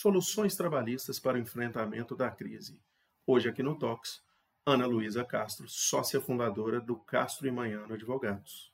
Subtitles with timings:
[0.00, 2.80] soluções trabalhistas para o enfrentamento da crise.
[3.26, 4.22] Hoje aqui no Tox,
[4.64, 8.72] Ana Luísa Castro, sócia fundadora do Castro e Manhano Advogados.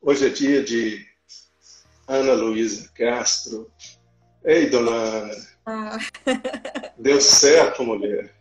[0.00, 1.06] Hoje é dia de
[2.06, 3.70] Ana Luísa Castro.
[4.42, 5.34] Ei, dona Ana.
[5.66, 5.98] Ah.
[6.96, 8.34] Deu certo, mulher.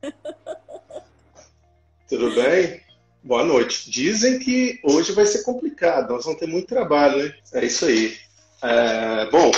[2.08, 2.82] Tudo bem?
[3.24, 3.88] Boa noite.
[3.88, 7.34] Dizem que hoje vai ser complicado, nós vamos ter muito trabalho, né?
[7.52, 8.18] É isso aí.
[8.60, 9.52] É, bom,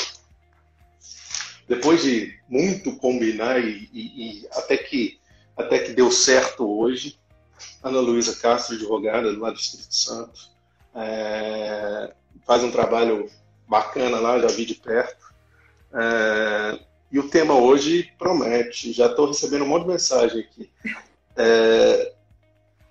[1.66, 5.18] depois de muito combinar e, e, e, até, que,
[5.56, 7.18] até que deu certo hoje,
[7.82, 10.50] Ana Luísa Castro, advogada lá do Espírito Santo,
[10.94, 12.12] é,
[12.46, 13.30] faz um trabalho
[13.66, 15.32] bacana lá, já vi de perto.
[15.94, 20.70] É, e o tema hoje promete, já estou recebendo um monte de mensagem aqui.
[21.34, 22.13] É,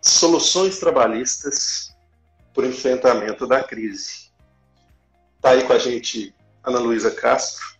[0.03, 1.95] soluções trabalhistas
[2.53, 4.29] para o enfrentamento da crise.
[5.37, 6.33] Está aí com a gente
[6.63, 7.75] Ana Luísa Castro,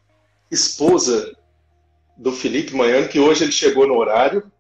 [0.50, 1.36] esposa
[2.18, 4.52] do Felipe Manhã, que hoje ele chegou no horário.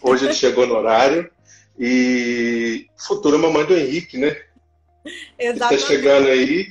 [0.00, 1.30] Hoje ele chegou no horário.
[1.78, 4.36] E futura mamãe do Henrique, né?
[5.38, 5.80] Exatamente.
[5.80, 6.68] Está chegando aí.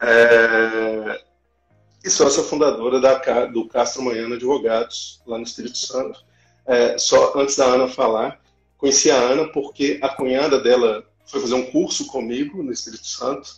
[0.00, 1.20] É,
[2.04, 6.22] e sócia fundadora da, do Castro Manhã Advogados, lá no Espírito Santo.
[6.66, 8.40] É, só antes da Ana falar,
[8.84, 13.48] conheci a Ana porque a cunhada dela foi fazer um curso comigo no Espírito Santo,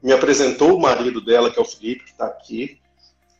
[0.00, 2.80] me apresentou o marido dela, que é o Felipe, que está aqui,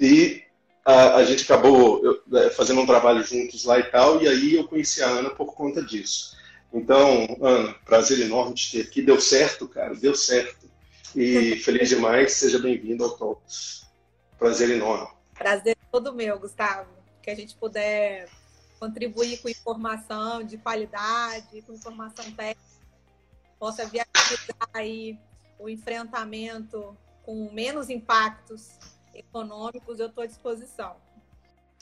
[0.00, 0.42] e
[0.84, 2.02] a, a, gente acabou
[2.34, 5.54] é, fazendo um trabalho juntos lá e tal, e aí eu conheci a Ana por
[5.54, 6.36] conta disso.
[6.74, 9.00] Então, Ana, prazer enorme te ter aqui.
[9.00, 10.68] Deu certo, cara, deu certo.
[11.14, 13.86] E feliz demais, seja bem-vindo ao Talks.
[14.36, 15.08] Prazer enorme.
[15.32, 16.90] Prazer todo meu, Gustavo.
[17.22, 18.28] Que a gente puder
[18.78, 22.60] contribuir com informação de qualidade, com informação técnica,
[23.58, 25.18] possa viabilizar aí
[25.58, 28.78] o enfrentamento com menos impactos
[29.14, 30.94] econômicos, eu estou à disposição.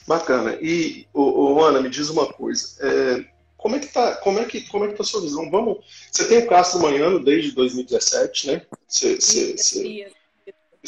[0.07, 0.57] Bacana.
[0.61, 2.77] E, o, Ana, me diz uma coisa.
[2.79, 3.25] É,
[3.57, 5.49] como é que tá, como é que, como é que tá a sua visão?
[5.49, 8.65] Vamos, você tem o Castro Manhano desde 2017, né?
[8.87, 10.13] Você, você, você,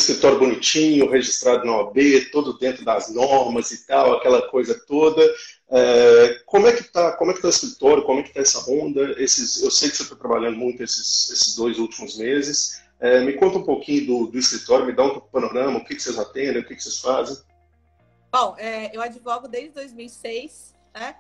[0.01, 1.97] escritório bonitinho, registrado na OAB,
[2.31, 5.21] todo dentro das normas e tal, aquela coisa toda.
[5.69, 8.41] É, como é que tá, como é que tá o escritório, como é que tá
[8.41, 9.15] essa onda?
[9.21, 12.81] Esses, eu sei que você está trabalhando muito esses, esses dois últimos meses.
[12.99, 16.01] É, me conta um pouquinho do, do, escritório, me dá um panorama, o que, que
[16.01, 17.37] vocês atendem, o que, que vocês fazem.
[18.31, 21.15] Bom, é, eu advogo desde 2006, né?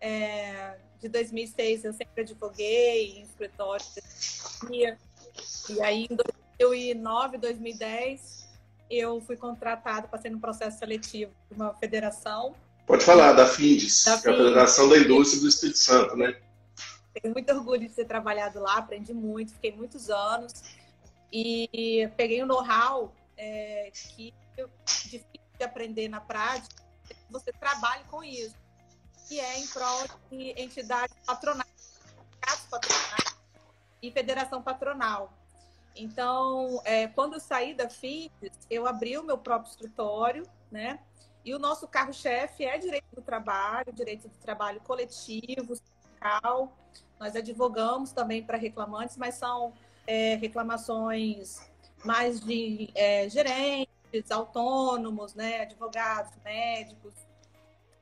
[0.00, 3.84] É, de 2006 eu sempre advoguei em escritório
[4.70, 6.16] e aí em
[6.58, 8.42] 2009, 2010
[8.90, 12.54] eu fui contratado, passei no processo seletivo de uma federação.
[12.86, 16.38] Pode falar, da FINDES, da que é a Federação da Indústria do Espírito Santo, né?
[17.14, 20.52] Tenho muito orgulho de ter trabalhado lá, aprendi muito, fiquei muitos anos.
[21.32, 25.26] E peguei um know-how é, que é difícil
[25.58, 26.82] de aprender na prática,
[27.30, 28.54] você trabalhe com isso,
[29.26, 32.00] que é em prol de entidades patronais,
[32.70, 33.36] patronais
[34.02, 35.32] e federação patronal.
[35.94, 40.98] Então, é, quando eu saí da FIDES, eu abri o meu próprio escritório, né?
[41.44, 46.76] E o nosso carro-chefe é direito do trabalho, direito do trabalho coletivo, sindical.
[47.18, 49.72] Nós advogamos também para reclamantes, mas são
[50.06, 51.60] é, reclamações
[52.04, 57.14] mais de é, gerentes, autônomos, né, advogados, médicos.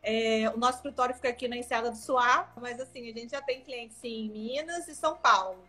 [0.03, 3.43] É, o nosso escritório fica aqui na Enseada do Suá, mas assim, a gente já
[3.43, 5.63] tem clientes sim, em Minas e São Paulo.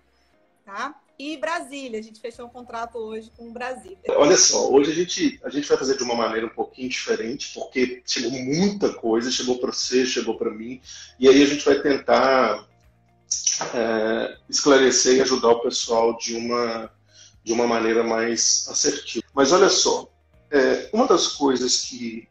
[0.65, 0.95] Tá?
[1.17, 3.99] E Brasília, a gente fechou um contrato hoje com Brasília.
[4.09, 7.53] Olha só, hoje a gente, a gente vai fazer de uma maneira um pouquinho diferente,
[7.53, 10.81] porque chegou muita coisa, chegou para você, chegou para mim,
[11.19, 12.67] e aí a gente vai tentar
[13.73, 16.91] é, esclarecer e ajudar o pessoal de uma,
[17.43, 19.25] de uma maneira mais assertiva.
[19.33, 20.09] Mas olha só,
[20.49, 22.27] é, uma das coisas que,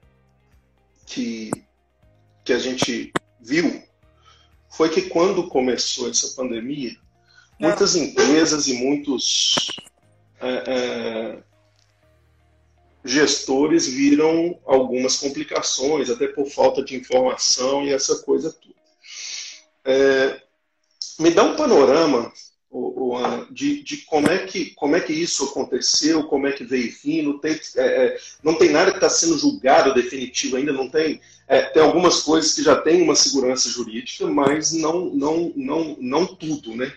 [1.06, 1.50] que,
[2.44, 3.82] que a gente viu
[4.68, 6.96] foi que quando começou essa pandemia,
[7.60, 9.70] muitas empresas e muitos
[10.40, 11.38] é, é,
[13.04, 18.74] gestores viram algumas complicações, até por falta de informação e essa coisa toda.
[19.84, 20.40] É,
[21.18, 22.32] me dá um panorama,
[22.70, 26.64] o, o de, de, como, é que, como é que isso aconteceu, como é que
[26.64, 27.38] veio vindo.
[27.40, 31.20] Tem, é, é, não tem nada que está sendo julgado definitivo ainda, não tem.
[31.46, 36.26] É, tem algumas coisas que já têm uma segurança jurídica, mas não, não, não, não
[36.26, 36.90] tudo, né?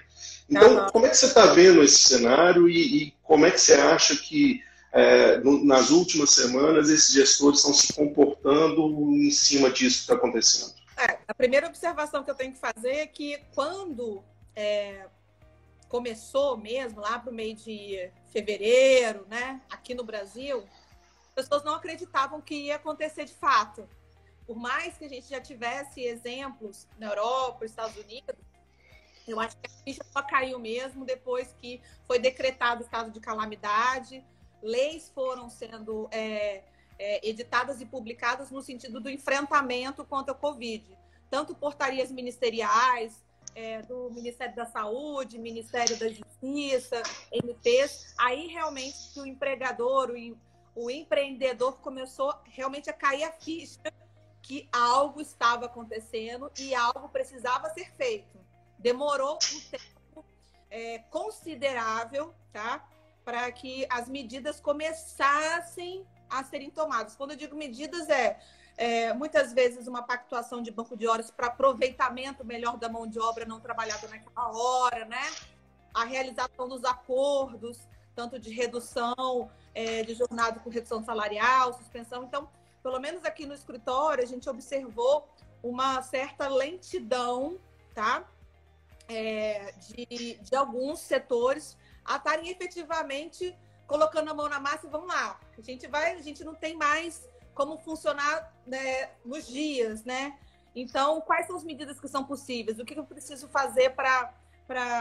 [0.50, 3.74] Então, como é que você está vendo esse cenário e, e, como é que você
[3.74, 4.62] acha que
[4.92, 10.16] é, no, nas últimas semanas esses gestores estão se comportando em cima disso que está
[10.16, 10.74] acontecendo?
[10.98, 14.24] É, a primeira observação que eu tenho que fazer é que quando
[14.56, 15.08] é,
[15.90, 20.64] começou mesmo, lá para o meio de fevereiro, né, aqui no Brasil,
[21.24, 23.88] as pessoas não acreditavam que ia acontecer de fato.
[24.46, 28.36] Por mais que a gente já tivesse exemplos na Europa, Estados Unidos,
[29.28, 33.20] eu acho que a ficha só caiu mesmo depois que foi decretado o estado de
[33.20, 34.24] calamidade,
[34.62, 36.64] leis foram sendo é,
[37.00, 40.98] é, editadas e publicadas no sentido do enfrentamento contra a Covid.
[41.30, 43.24] Tanto portarias ministeriais,
[43.56, 50.38] é, do Ministério da Saúde, Ministério da Justiça, MPs, aí realmente o empregador, o,
[50.76, 53.80] o empreendedor começou realmente a cair a ficha
[54.42, 58.43] que algo estava acontecendo e algo precisava ser feito.
[58.84, 60.26] Demorou um tempo
[60.70, 62.86] é, considerável, tá?
[63.24, 67.16] Para que as medidas começassem a serem tomadas.
[67.16, 68.38] Quando eu digo medidas, é,
[68.76, 73.20] é muitas vezes uma pactuação de banco de horas para aproveitamento melhor da mão de
[73.20, 75.32] obra não trabalhada naquela hora, né?
[75.94, 82.26] A realização dos acordos, tanto de redução é, de jornada com redução salarial, suspensão.
[82.26, 82.50] Então,
[82.82, 85.30] pelo menos aqui no escritório, a gente observou
[85.64, 87.58] uma certa lentidão,
[87.96, 88.28] tá?
[89.08, 93.56] É, de, de alguns setores a estarem efetivamente
[93.86, 95.40] colocando a mão na massa e vamos lá.
[95.58, 100.38] A gente vai, a gente não tem mais como funcionar né, nos dias, né?
[100.76, 102.80] Então, quais são as medidas que são possíveis?
[102.80, 104.34] O que eu preciso fazer para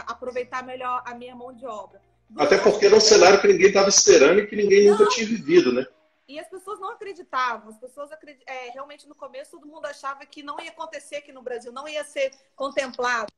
[0.07, 2.01] aproveitar melhor a minha mão de obra?
[2.37, 4.99] Até porque era um cenário que ninguém estava esperando e que ninguém não.
[4.99, 5.87] nunca tinha vivido, né?
[6.29, 7.71] E as pessoas não acreditavam.
[7.71, 8.43] As pessoas acredit...
[8.47, 11.89] é, realmente no começo todo mundo achava que não ia acontecer aqui no Brasil, não
[11.89, 13.33] ia ser contemplado,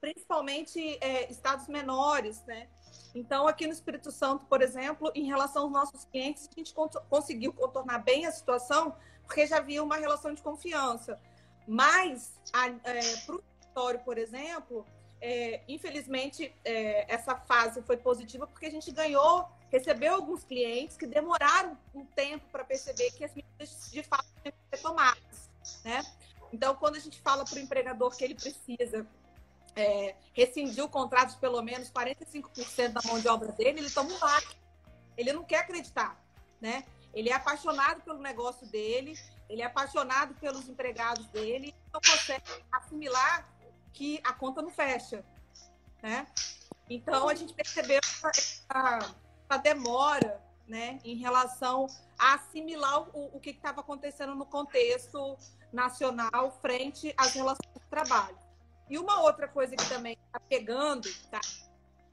[0.00, 2.68] principalmente é, estados menores, né?
[3.14, 6.74] Então, aqui no Espírito Santo, por exemplo, em relação aos nossos clientes, a gente
[7.10, 8.96] conseguiu contornar bem a situação,
[9.26, 11.20] porque já havia uma relação de confiança.
[11.66, 12.40] Mas,
[12.84, 14.86] é, para o escritório, por exemplo,
[15.20, 21.06] é, infelizmente, é, essa fase foi positiva porque a gente ganhou, recebeu alguns clientes que
[21.06, 25.50] demoraram um tempo para perceber que as medidas de fato tinham que ser tomadas.
[25.84, 26.02] Né?
[26.52, 29.06] Então, quando a gente fala para o empregador que ele precisa
[29.74, 34.12] é, rescindir o contrato de pelo menos 45% da mão de obra dele, ele toma
[34.12, 34.56] um baque.
[35.16, 36.18] Ele não quer acreditar,
[36.60, 36.84] né?
[37.12, 43.46] Ele é apaixonado pelo negócio dele, ele é apaixonado pelos empregados dele, não consegue assimilar
[43.92, 45.24] que a conta não fecha,
[46.02, 46.26] né?
[46.88, 51.86] Então a gente percebeu essa, essa demora, né, em relação
[52.18, 55.36] a assimilar o, o que estava acontecendo no contexto
[55.72, 58.38] nacional frente às relações de trabalho.
[58.88, 61.40] E uma outra coisa que também está pegando, tá?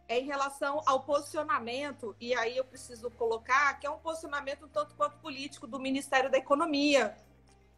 [0.08, 4.96] É em relação ao posicionamento, e aí eu preciso colocar que é um posicionamento tanto
[4.96, 7.16] quanto político do Ministério da Economia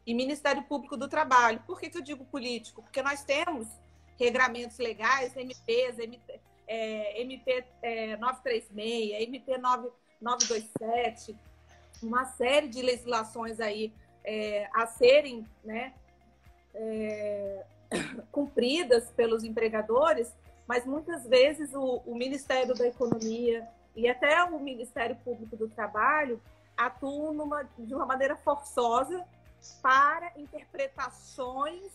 [0.05, 1.61] e Ministério Público do Trabalho.
[1.65, 2.81] Por que, que eu digo político?
[2.81, 3.67] Porque nós temos
[4.17, 9.89] regramentos legais, MPs, MP, é, MP é, 936, MP 9,
[10.21, 11.35] 927,
[12.01, 15.93] uma série de legislações aí é, a serem né,
[16.73, 17.65] é,
[18.31, 20.33] cumpridas pelos empregadores,
[20.67, 26.41] mas muitas vezes o, o Ministério da Economia e até o Ministério Público do Trabalho
[26.77, 29.25] atuam numa, de uma maneira forçosa
[29.81, 31.91] para interpretações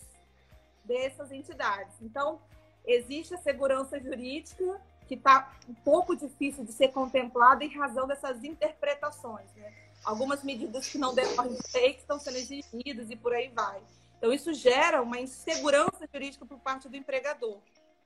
[0.85, 1.93] dessas entidades.
[2.01, 2.39] Então,
[2.85, 8.43] existe a segurança jurídica que está um pouco difícil de ser contemplada em razão dessas
[8.43, 9.47] interpretações.
[9.55, 9.73] Né?
[10.03, 13.81] Algumas medidas que não decorrem de que estão sendo exigidas e por aí vai.
[14.17, 17.59] Então, isso gera uma insegurança jurídica por parte do empregador.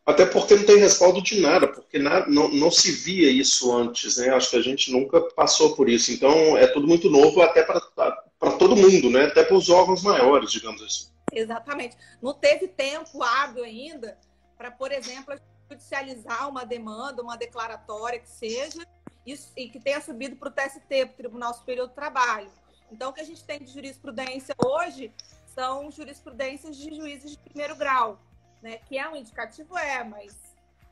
[0.05, 4.17] Até porque não tem respaldo de nada, porque nada, não, não se via isso antes,
[4.17, 4.29] né?
[4.29, 6.11] Acho que a gente nunca passou por isso.
[6.11, 9.25] Então, é tudo muito novo até para todo mundo, né?
[9.25, 11.07] Até para os órgãos maiores, digamos assim.
[11.31, 11.95] Exatamente.
[12.21, 14.17] Não teve tempo hábil ainda
[14.57, 15.35] para, por exemplo,
[15.69, 18.85] judicializar uma demanda, uma declaratória que seja,
[19.55, 22.51] e que tenha subido para o TST, para o Tribunal Superior do Trabalho.
[22.91, 25.13] Então, o que a gente tem de jurisprudência hoje
[25.53, 28.19] são jurisprudências de juízes de primeiro grau,
[28.61, 28.79] né?
[28.87, 30.35] Que é um indicativo, é, mas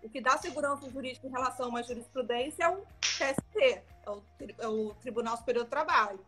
[0.01, 4.23] o que dá segurança jurídica em relação a uma jurisprudência é o TST, é o,
[4.59, 6.19] é o Tribunal Superior do Trabalho.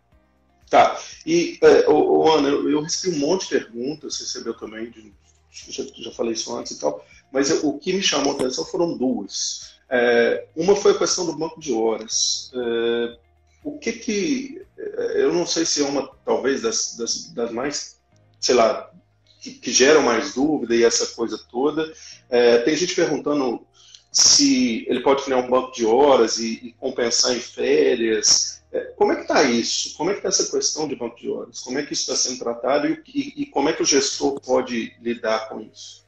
[0.69, 0.97] Tá.
[1.25, 5.13] E, é, ô, ô, Ana, eu, eu, recebi um monte de perguntas, recebeu também, de,
[5.51, 8.65] já, já falei isso antes e tal, mas eu, o que me chamou a atenção
[8.65, 9.75] foram duas.
[9.89, 12.51] É, uma foi a questão do banco de horas.
[12.53, 13.17] É,
[13.63, 14.65] o que que.
[14.77, 18.00] É, eu não sei se é uma, talvez, das, das, das mais
[18.41, 18.91] sei lá,
[19.39, 21.93] que, geram mais dúvida e essa coisa toda.
[22.29, 23.65] É, tem gente perguntando
[24.11, 28.63] se ele pode criar um banco de horas e, e compensar em férias.
[28.71, 29.95] É, como é que está isso?
[29.95, 31.59] Como é que está essa questão de banco de horas?
[31.59, 34.39] Como é que isso está sendo tratado e, e, e, como é que o gestor
[34.41, 36.05] pode lidar com isso?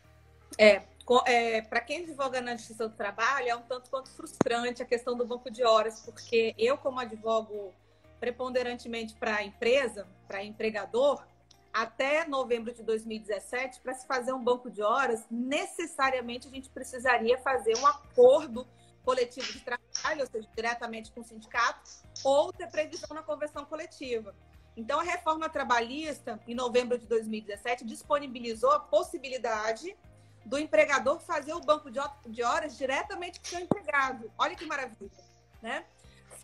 [0.58, 0.82] É,
[1.26, 5.16] é, para quem advoga na Justiça do Trabalho, é um tanto quanto frustrante a questão
[5.16, 7.74] do banco de horas, porque eu, como advogo
[8.20, 11.22] preponderantemente para a empresa, para empregador,
[11.74, 17.38] até novembro de 2017, para se fazer um banco de horas, necessariamente a gente precisaria
[17.40, 18.68] fazer um acordo
[19.04, 21.82] coletivo de trabalho, ou seja, diretamente com o sindicato,
[22.24, 24.36] ou ter previsão na convenção coletiva.
[24.78, 29.96] Então, a reforma trabalhista, em novembro de 2017, disponibilizou a possibilidade
[30.46, 31.90] do empregador fazer o banco
[32.28, 34.32] de horas diretamente com o seu empregado.
[34.38, 35.12] Olha que maravilha,
[35.62, 35.86] né?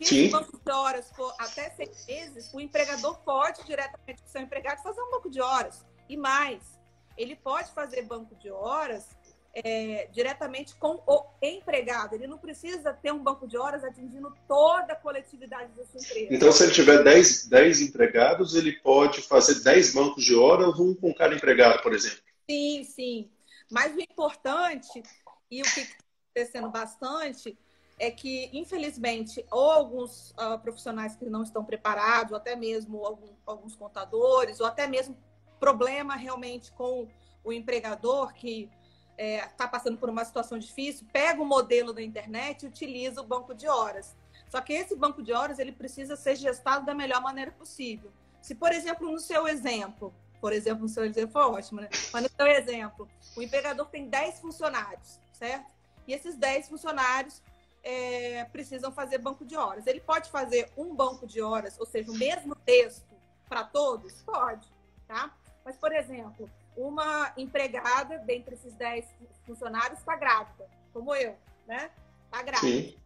[0.00, 0.24] Se Sim.
[0.24, 4.40] esse banco de horas for até seis meses, o empregador pode diretamente com o seu
[4.40, 5.84] empregado fazer um banco de horas.
[6.08, 6.80] E mais,
[7.18, 9.08] ele pode fazer banco de horas
[9.54, 12.14] é, diretamente com o empregado.
[12.14, 16.28] Ele não precisa ter um banco de horas atingindo toda a coletividade da sua empresa.
[16.30, 20.94] Então, se ele tiver 10, 10 empregados, ele pode fazer 10 bancos de horas, um
[20.94, 22.20] com cada empregado, por exemplo.
[22.48, 23.30] Sim, sim.
[23.70, 25.02] Mas o importante,
[25.50, 25.96] e o que está
[26.34, 27.58] acontecendo bastante,
[28.00, 33.28] é que, infelizmente, ou alguns uh, profissionais que não estão preparados, ou até mesmo algum,
[33.44, 35.14] alguns contadores, ou até mesmo
[35.60, 37.06] problema realmente com
[37.44, 38.70] o empregador que
[39.18, 43.20] está é, tá passando por uma situação difícil, pega o modelo da internet e utiliza
[43.20, 44.16] o banco de horas.
[44.48, 48.10] Só que esse banco de horas ele precisa ser gestado da melhor maneira possível.
[48.40, 51.90] Se, por exemplo, no seu exemplo, por exemplo, no seu exemplo foi ótimo, né?
[52.14, 55.70] Mas no seu exemplo, o empregador tem 10 funcionários, certo?
[56.08, 57.42] E esses 10 funcionários
[57.82, 59.86] é, precisam fazer banco de horas.
[59.86, 63.14] Ele pode fazer um banco de horas, ou seja, o mesmo texto
[63.48, 64.12] para todos?
[64.22, 64.68] Pode,
[65.06, 65.34] tá?
[65.64, 69.04] Mas, por exemplo, uma empregada, dentre esses 10
[69.46, 71.90] funcionários, está grávida, como eu, né?
[72.26, 72.72] Está grávida.
[72.72, 72.96] Sim.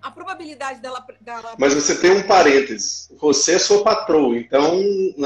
[0.00, 1.54] A probabilidade dela, dela.
[1.58, 3.14] Mas você tem um parêntese.
[3.18, 4.80] Você é sua patroa, então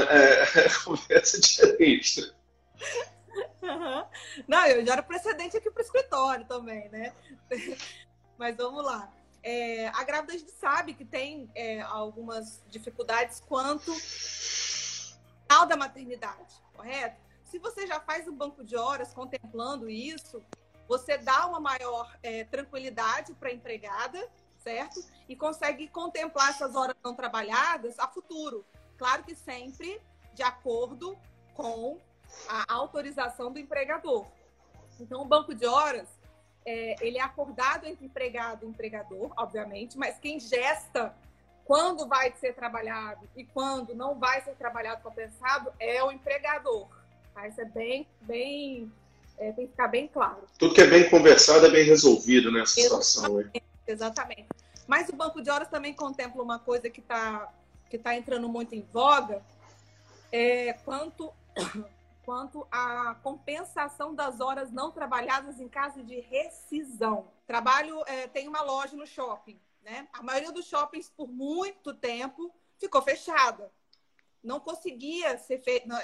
[0.07, 2.31] é, conversa diferente.
[4.47, 7.11] Não, eu já era precedente aqui para o escritório também, né?
[8.37, 9.11] Mas vamos lá.
[9.43, 13.91] É, a grávida a gente sabe que tem é, algumas dificuldades quanto
[15.47, 17.21] ao da maternidade, correto?
[17.45, 20.43] Se você já faz um banco de horas contemplando isso,
[20.87, 25.01] você dá uma maior é, tranquilidade para a empregada, certo?
[25.29, 28.65] E consegue contemplar essas horas não trabalhadas a futuro.
[28.97, 30.01] Claro que sempre
[30.33, 31.17] de acordo
[31.53, 31.99] com
[32.47, 34.27] a autorização do empregador.
[34.99, 36.07] Então, o banco de horas,
[36.67, 41.15] é, ele é acordado entre empregado e empregador, obviamente, mas quem gesta
[41.63, 46.87] quando vai ser trabalhado e quando não vai ser trabalhado compensado é o empregador.
[47.33, 47.47] Tá?
[47.47, 48.91] Isso é bem, bem,
[49.37, 50.43] é, tem que ficar bem claro.
[50.59, 53.39] Tudo que é bem conversado é bem resolvido nessa situação.
[53.39, 54.47] Exatamente, exatamente.
[54.85, 57.49] Mas o banco de horas também contempla uma coisa que está
[57.89, 59.41] que tá entrando muito em voga,
[60.29, 61.31] é, quanto,
[62.27, 67.31] quanto à compensação das horas não trabalhadas em caso de rescisão.
[67.45, 70.09] Trabalho é, tem uma loja no shopping, né?
[70.11, 73.71] A maioria dos shoppings por muito tempo ficou fechada
[74.43, 75.97] não conseguia ser feito, não,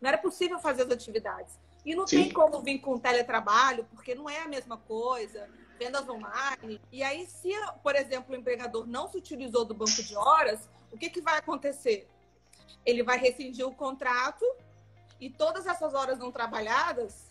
[0.00, 1.58] não, era possível fazer as atividades.
[1.84, 2.24] E não Sim.
[2.24, 6.80] tem como vir com teletrabalho, porque não é a mesma coisa, vendas online.
[6.90, 7.52] E aí, se,
[7.82, 11.38] por exemplo, o empregador não se utilizou do banco de horas, o que, que vai
[11.38, 12.08] acontecer?
[12.84, 14.44] Ele vai rescindir o contrato
[15.20, 17.26] e todas essas horas não trabalhadas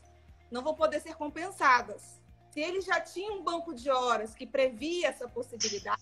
[0.51, 2.19] não vão poder ser compensadas.
[2.51, 6.01] Se ele já tinha um banco de horas que previa essa possibilidade,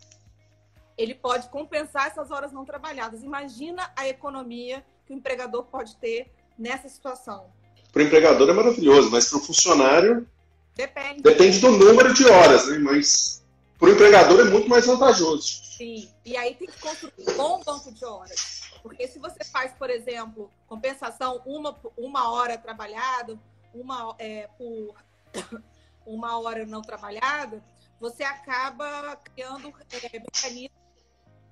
[0.97, 3.23] ele pode compensar essas horas não trabalhadas.
[3.23, 7.47] Imagina a economia que o empregador pode ter nessa situação.
[7.91, 10.27] Para o empregador é maravilhoso, mas para o funcionário
[10.75, 11.21] depende.
[11.21, 12.77] depende do número de horas, né?
[12.77, 13.43] Mas
[13.79, 15.63] para o empregador é muito mais vantajoso.
[15.77, 18.62] Sim, e aí tem que construir um bom banco de horas.
[18.83, 23.39] Porque se você faz, por exemplo, compensação uma, uma hora trabalhada,
[23.73, 24.95] uma é, por
[26.05, 27.63] uma hora não trabalhada,
[27.99, 30.83] você acaba criando é, mecanismos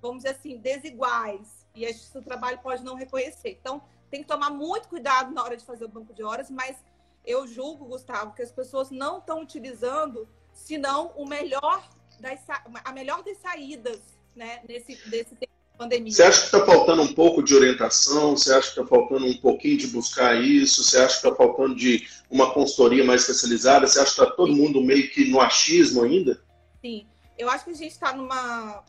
[0.01, 1.65] vamos dizer assim, desiguais.
[1.73, 3.51] E do Trabalho pode não reconhecer.
[3.51, 6.83] Então, tem que tomar muito cuidado na hora de fazer o banco de horas, mas
[7.25, 11.88] eu julgo, Gustavo, que as pessoas não estão utilizando, senão o melhor
[12.19, 12.41] das,
[12.83, 14.01] a melhor das saídas
[14.35, 15.50] né, nesse, desse tempo
[15.81, 16.11] pandemia.
[16.11, 18.38] Você acha que está faltando um pouco de orientação?
[18.38, 20.83] Você acha que está faltando um pouquinho de buscar isso?
[20.83, 23.88] Você acha que está faltando de uma consultoria mais especializada?
[23.88, 26.41] Você acha que está todo mundo meio que no achismo ainda?
[26.81, 27.05] Sim,
[27.38, 28.83] eu acho que a gente está numa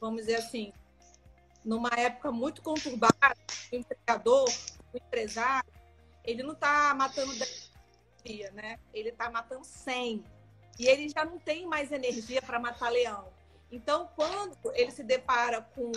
[0.00, 0.72] vamos dizer assim,
[1.64, 3.36] numa época muito conturbada,
[3.72, 4.50] o empregador,
[4.92, 5.72] o empresário,
[6.24, 7.70] ele não está matando 10
[8.24, 8.78] dia, né?
[8.92, 10.24] Ele está matando 100.
[10.78, 13.28] E ele já não tem mais energia para matar leão.
[13.72, 15.90] Então, quando ele se depara com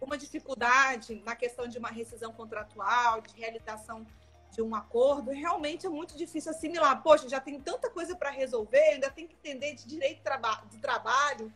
[0.00, 4.04] uma dificuldade na questão de uma rescisão contratual, de realização
[4.50, 7.02] de um acordo, realmente é muito difícil assimilar.
[7.02, 10.22] Poxa, já tem tanta coisa para resolver, ainda tem que entender de direito
[10.68, 11.52] de trabalho,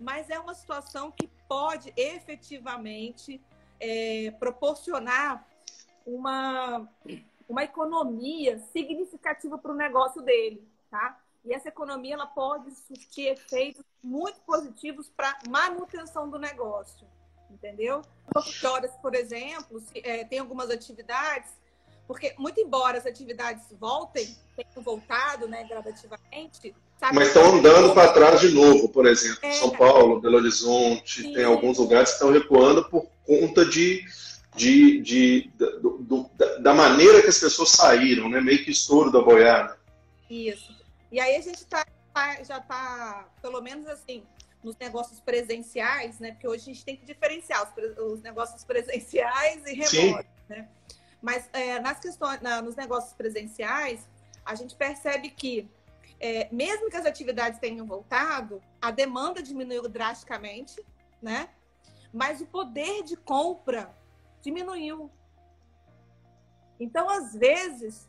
[0.00, 3.40] mas é uma situação que pode efetivamente
[3.78, 5.46] é, proporcionar
[6.04, 6.88] uma,
[7.48, 11.20] uma economia significativa para o negócio dele, tá?
[11.48, 17.06] E essa economia ela pode surtir efeitos muito positivos para manutenção do negócio,
[17.50, 18.02] entendeu?
[18.62, 21.50] Horas, por exemplo, se, é, tem algumas atividades,
[22.06, 27.14] porque muito embora as atividades voltem, tenham voltado, né, gradativamente, Sabe?
[27.14, 29.38] Mas estão andando para trás de novo, por exemplo.
[29.42, 31.32] É, São Paulo, Belo Horizonte, sim.
[31.32, 34.04] tem alguns lugares que estão recuando por conta de,
[34.56, 38.40] de, de, de do, do, da maneira que as pessoas saíram, né?
[38.40, 39.78] meio que estouro da boiada.
[40.28, 40.77] Isso.
[41.10, 44.24] E aí a gente tá, tá já está, pelo menos assim,
[44.62, 46.32] nos negócios presenciais, né?
[46.32, 50.68] Porque hoje a gente tem que diferenciar os, os negócios presenciais e remotos, né?
[51.20, 54.08] Mas é, nas questões, na, nos negócios presenciais,
[54.44, 55.68] a gente percebe que
[56.20, 60.82] é, mesmo que as atividades tenham voltado, a demanda diminuiu drasticamente,
[61.22, 61.48] né?
[62.12, 63.94] Mas o poder de compra
[64.40, 65.10] diminuiu.
[66.80, 68.08] Então, às vezes,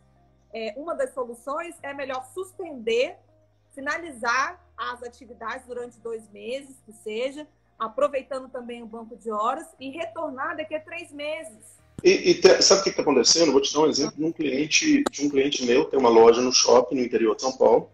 [0.54, 3.16] é, uma das soluções é melhor suspender,
[3.74, 9.90] finalizar as atividades durante dois meses, que seja, aproveitando também o banco de horas e
[9.90, 11.80] retornar daqui a três meses.
[12.04, 13.52] E, e te, sabe o que está acontecendo?
[13.52, 16.42] Vou te dar um exemplo de um cliente, de um cliente meu, tem uma loja
[16.42, 17.90] no shopping no interior de São Paulo.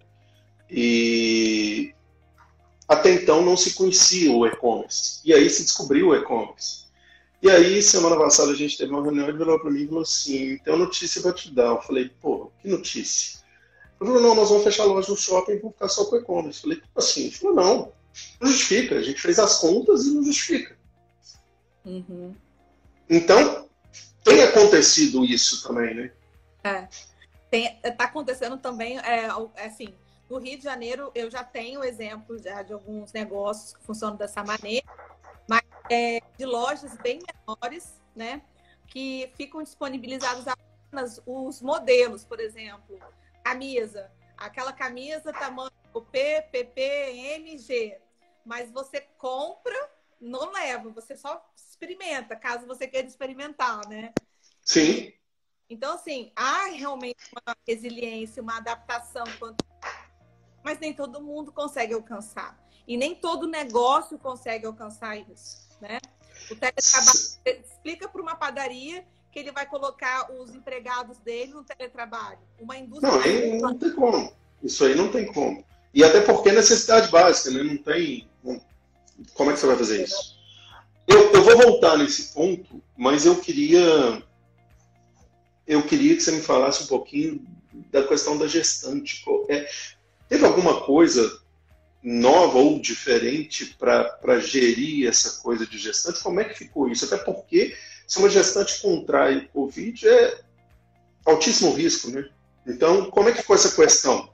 [0.70, 1.94] E
[2.88, 5.22] até então não se conhecia o e-commerce.
[5.26, 6.85] E aí se descobriu o e-commerce.
[7.46, 9.88] E aí, semana passada, a gente teve uma reunião e ele virou para mim e
[9.88, 11.68] falou assim: tem uma notícia para te dar.
[11.68, 13.38] Eu falei: pô, que notícia?
[14.02, 16.16] Ele falou: não, nós vamos fechar a loja no shopping e vamos ficar só com
[16.16, 16.58] o e-commerce.
[16.58, 17.22] Eu falei: como assim?
[17.26, 17.94] Ele falou: não,
[18.42, 18.96] não justifica.
[18.96, 20.76] A gente fez as contas e não justifica.
[21.86, 22.34] Uhum.
[23.08, 23.70] Então,
[24.24, 26.12] tem acontecido isso também, né?
[26.64, 26.88] É.
[27.88, 29.28] Está acontecendo também, é,
[29.64, 29.94] assim,
[30.28, 34.44] no Rio de Janeiro, eu já tenho exemplos já de alguns negócios que funcionam dessa
[34.44, 34.84] maneira,
[35.90, 38.42] é, de lojas bem menores, né?
[38.88, 43.00] Que ficam disponibilizados apenas os modelos, por exemplo,
[43.44, 44.12] camisa.
[44.38, 45.72] Aquela camisa tamanho
[46.12, 48.00] P, PP, M, G.
[48.46, 49.76] Mas você compra,
[50.20, 54.14] não leva, você só experimenta, caso você queira experimentar, né?
[54.62, 55.14] Sim.
[55.70, 59.24] Então, assim, há realmente uma resiliência, uma adaptação
[60.64, 62.60] mas nem todo mundo consegue alcançar.
[62.88, 66.00] E nem todo negócio consegue alcançar isso, né?
[66.50, 72.40] O teletrabalho explica para uma padaria que ele vai colocar os empregados dele no teletrabalho.
[72.60, 73.12] Uma indústria.
[73.12, 74.34] Não, aí não tem como.
[74.64, 75.64] Isso aí não tem como.
[75.94, 77.64] E até porque é necessidade básica, né?
[77.64, 78.28] Não tem.
[79.34, 80.36] Como é que você vai fazer isso?
[81.08, 84.24] Eu, eu vou voltar nesse ponto, mas eu queria.
[85.68, 87.46] Eu queria que você me falasse um pouquinho
[87.92, 89.24] da questão da gestante.
[89.50, 89.68] É,
[90.28, 91.40] Teve alguma coisa
[92.06, 96.22] nova ou diferente para gerir essa coisa de gestante?
[96.22, 97.06] Como é que ficou isso?
[97.06, 100.42] Até porque se uma gestante contrai Covid é
[101.26, 102.30] altíssimo risco, né?
[102.68, 104.30] Então, como é que ficou essa questão?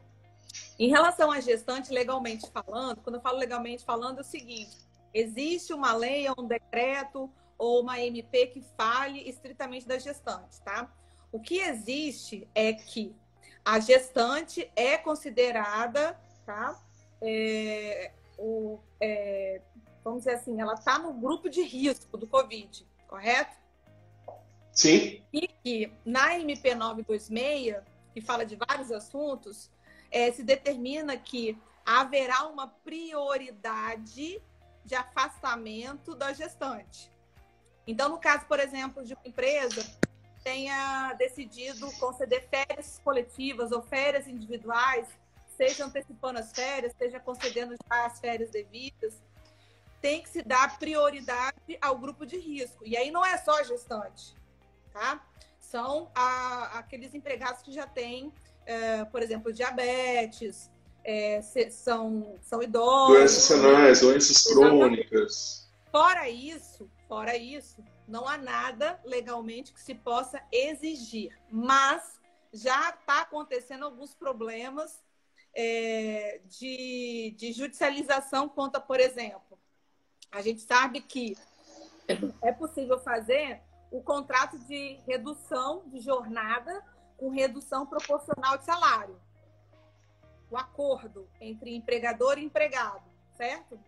[0.78, 4.78] Em relação à gestante, legalmente falando, quando eu falo legalmente falando, é o seguinte:
[5.14, 10.92] existe uma lei, um decreto ou uma MP que fale estritamente da gestante, tá?
[11.32, 13.16] O que existe é que
[13.64, 16.78] a gestante é considerada, tá?
[17.22, 19.62] É, o, é,
[20.04, 23.56] vamos dizer assim, ela está no grupo de risco do Covid, correto?
[24.72, 25.22] Sim.
[25.32, 27.78] E que na MP 926,
[28.14, 29.70] que fala de vários assuntos,
[30.10, 34.42] é, se determina que haverá uma prioridade
[34.84, 37.12] de afastamento da gestante.
[37.86, 39.84] Então, no caso, por exemplo, de uma empresa
[40.44, 45.08] tenha decidido conceder férias coletivas ou férias individuais,
[45.62, 49.22] seja antecipando as férias, seja concedendo já as férias devidas,
[50.02, 52.84] tem que se dar prioridade ao grupo de risco.
[52.84, 54.34] E aí não é só a gestante,
[54.92, 55.24] tá?
[55.60, 58.34] São a, aqueles empregados que já têm,
[58.66, 60.72] é, por exemplo, diabetes,
[61.04, 63.16] é, são, são idosos.
[63.16, 65.70] Doenças renais, doenças crônicas.
[65.92, 72.20] Fora isso, fora isso, não há nada legalmente que se possa exigir, mas
[72.52, 75.00] já está acontecendo alguns problemas
[75.54, 79.60] é, de, de judicialização conta, por exemplo.
[80.32, 81.38] A gente sabe que
[82.42, 83.62] é possível fazer
[83.92, 86.82] o contrato de redução de jornada
[87.18, 89.16] com redução proporcional de salário.
[90.50, 93.04] O acordo entre empregador e empregado,
[93.38, 93.80] certo?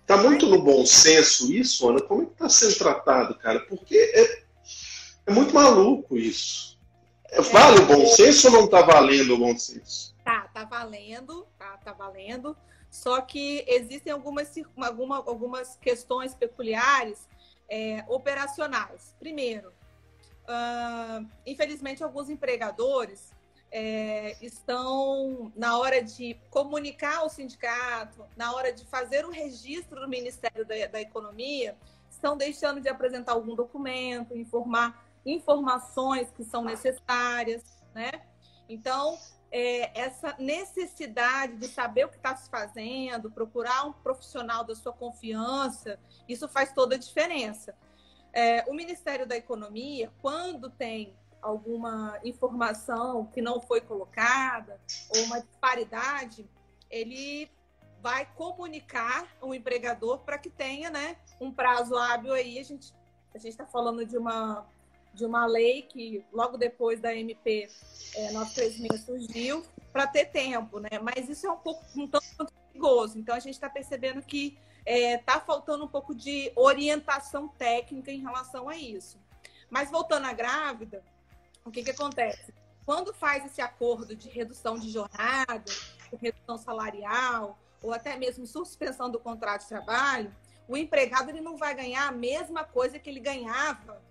[0.00, 2.00] Está muito no bom senso isso, Ana?
[2.00, 3.60] Como é que está sendo tratado, cara?
[3.66, 4.42] Porque é,
[5.26, 6.78] é muito maluco isso.
[7.52, 10.09] Vale o bom senso ou não está valendo o bom senso?
[10.30, 12.56] Tá, tá valendo, tá, tá valendo.
[12.88, 17.28] Só que existem algumas, alguma, algumas questões peculiares
[17.68, 19.12] é, operacionais.
[19.18, 23.32] Primeiro, uh, infelizmente, alguns empregadores
[23.72, 30.08] é, estão, na hora de comunicar ao sindicato, na hora de fazer o registro do
[30.08, 31.76] Ministério da, da Economia,
[32.08, 38.12] estão deixando de apresentar algum documento, informar informações que são necessárias, né?
[38.68, 39.18] Então,
[39.50, 44.92] é, essa necessidade de saber o que está se fazendo, procurar um profissional da sua
[44.92, 47.74] confiança, isso faz toda a diferença.
[48.32, 54.80] É, o Ministério da Economia, quando tem alguma informação que não foi colocada
[55.14, 56.48] ou uma disparidade,
[56.90, 57.50] ele
[58.00, 62.58] vai comunicar o empregador para que tenha né, um prazo hábil aí.
[62.58, 62.94] A gente
[63.34, 64.66] a está falando de uma
[65.12, 67.68] de uma lei que logo depois da MP
[68.14, 70.90] é, 936 surgiu para ter tempo, né?
[71.02, 73.18] Mas isso é um pouco um tanto perigoso.
[73.18, 78.10] Então a gente está percebendo que está é, tá faltando um pouco de orientação técnica
[78.10, 79.18] em relação a isso.
[79.68, 81.04] Mas voltando à grávida,
[81.64, 82.52] o que, que acontece?
[82.84, 85.72] Quando faz esse acordo de redução de jornada,
[86.20, 90.34] redução salarial, ou até mesmo suspensão do contrato de trabalho,
[90.66, 94.02] o empregado ele não vai ganhar a mesma coisa que ele ganhava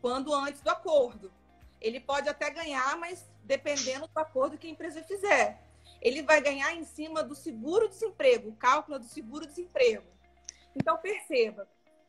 [0.00, 1.32] quando antes do acordo.
[1.80, 5.62] Ele pode até ganhar, mas dependendo do acordo que a empresa fizer.
[6.00, 10.06] Ele vai ganhar em cima do seguro-desemprego, o cálculo do seguro-desemprego.
[10.74, 11.68] Então, perceba,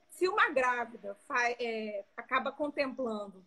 [0.09, 1.17] se uma grávida
[1.59, 3.43] é, acaba contemplando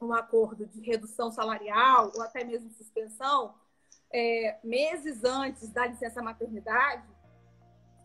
[0.00, 3.54] um acordo de redução salarial ou até mesmo suspensão,
[4.12, 7.08] é, meses antes da licença maternidade,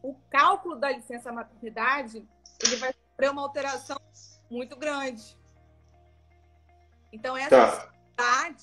[0.02, 2.28] o cálculo da licença maternidade
[2.64, 4.00] ele vai sofrer uma alteração
[4.50, 5.38] muito grande.
[7.12, 8.54] Então, essa tá.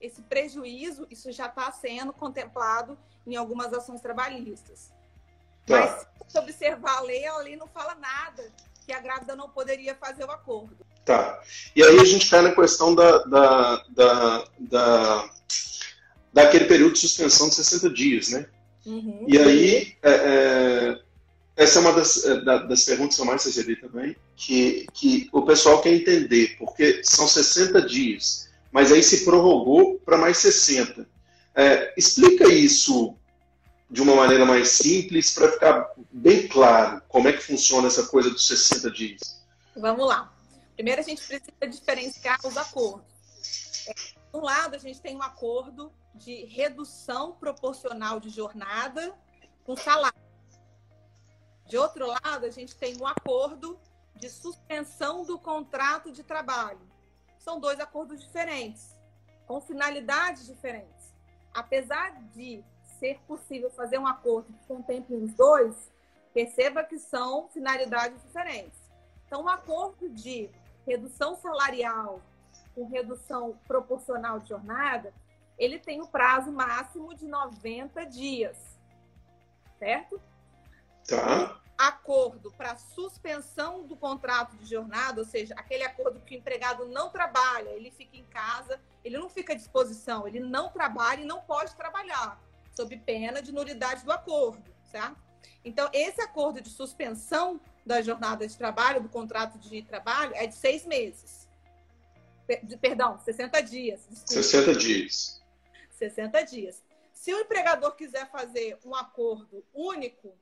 [0.00, 4.92] esse prejuízo, isso já está sendo contemplado em algumas ações trabalhistas.
[5.66, 5.80] Tá.
[5.80, 8.50] Mas, se observar a lei, a lei não fala nada
[8.86, 10.78] que a grávida não poderia fazer o acordo.
[11.04, 11.40] Tá.
[11.74, 15.30] E aí a gente cai na questão da, da, da, da,
[16.32, 18.46] daquele período de suspensão de 60 dias, né?
[18.86, 19.24] Uhum.
[19.28, 21.02] E aí, é, é,
[21.58, 25.42] essa é uma das, é, das perguntas que eu mais recebi também, que, que o
[25.42, 31.04] pessoal quer entender, porque são 60 dias, mas aí se prorrogou para mais 60.
[31.56, 33.16] É, explica isso
[33.90, 38.30] de uma maneira mais simples para ficar bem claro como é que funciona essa coisa
[38.30, 39.42] dos 60 dias.
[39.76, 40.32] Vamos lá.
[40.76, 43.04] Primeiro a gente precisa diferenciar os acordos.
[43.88, 49.12] É, de um lado, a gente tem um acordo de redução proporcional de jornada
[49.64, 50.27] com salário.
[51.68, 53.78] De outro lado, a gente tem um acordo
[54.16, 56.80] de suspensão do contrato de trabalho.
[57.38, 58.96] São dois acordos diferentes,
[59.46, 61.14] com finalidades diferentes.
[61.52, 62.64] Apesar de
[62.98, 65.92] ser possível fazer um acordo que contemple os dois,
[66.32, 68.80] perceba que são finalidades diferentes.
[69.26, 70.50] Então, um acordo de
[70.86, 72.22] redução salarial
[72.74, 75.12] com redução proporcional de jornada,
[75.58, 78.56] ele tem o prazo máximo de 90 dias.
[79.78, 80.18] Certo?
[81.08, 81.58] Tá.
[81.78, 87.08] Acordo para suspensão do contrato de jornada, ou seja, aquele acordo que o empregado não
[87.08, 91.40] trabalha, ele fica em casa, ele não fica à disposição, ele não trabalha e não
[91.40, 92.38] pode trabalhar,
[92.76, 95.16] sob pena de nulidade do acordo, certo?
[95.64, 100.54] Então, esse acordo de suspensão da jornada de trabalho, do contrato de trabalho, é de
[100.54, 101.48] seis meses.
[102.80, 104.00] Perdão, 60 dias.
[104.10, 104.42] Desculpa.
[104.42, 105.42] 60 dias.
[105.92, 106.82] 60 dias.
[107.12, 110.34] Se o empregador quiser fazer um acordo único,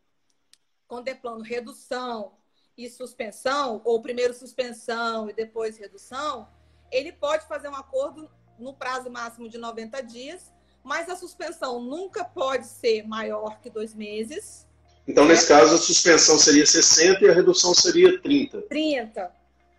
[0.87, 2.35] contemplando redução
[2.77, 6.49] e suspensão, ou primeiro suspensão e depois redução,
[6.91, 10.53] ele pode fazer um acordo no prazo máximo de 90 dias,
[10.85, 14.67] mas a suspensão nunca pode ser maior que dois meses
[15.09, 18.63] então, nesse caso, a suspensão seria 60 e a redução seria 30.
[18.63, 19.33] 30,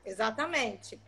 [0.05, 0.99] exatamente.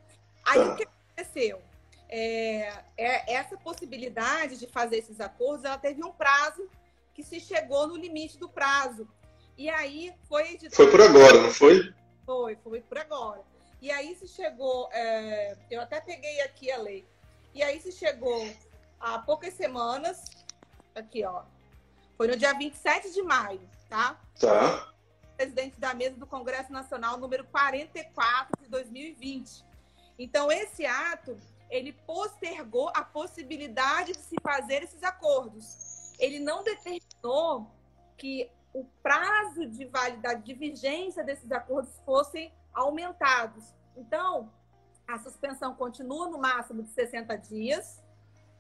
[0.45, 0.73] Aí tá.
[0.73, 1.61] o que aconteceu?
[2.09, 6.67] É, é, essa possibilidade de fazer esses acordos, ela teve um prazo
[7.13, 9.07] que se chegou no limite do prazo.
[9.59, 10.73] E aí foi editado...
[10.73, 11.93] Foi por agora, não foi?
[12.25, 13.43] Foi, foi por agora.
[13.81, 17.05] E aí se chegou, é, eu até peguei aqui a lei.
[17.53, 18.49] E aí se chegou
[19.01, 20.23] há poucas semanas,
[20.95, 21.43] aqui ó,
[22.15, 24.17] foi no dia 27 de maio, tá?
[24.39, 24.93] Tá.
[25.35, 29.65] Presidente da mesa do Congresso Nacional número 44 de 2020.
[30.17, 31.37] Então, esse ato,
[31.69, 36.13] ele postergou a possibilidade de se fazer esses acordos.
[36.17, 37.69] Ele não determinou
[38.17, 43.63] que o prazo de validade, de vigência desses acordos fossem aumentados.
[43.97, 44.51] Então,
[45.07, 47.99] a suspensão continua no máximo de 60 dias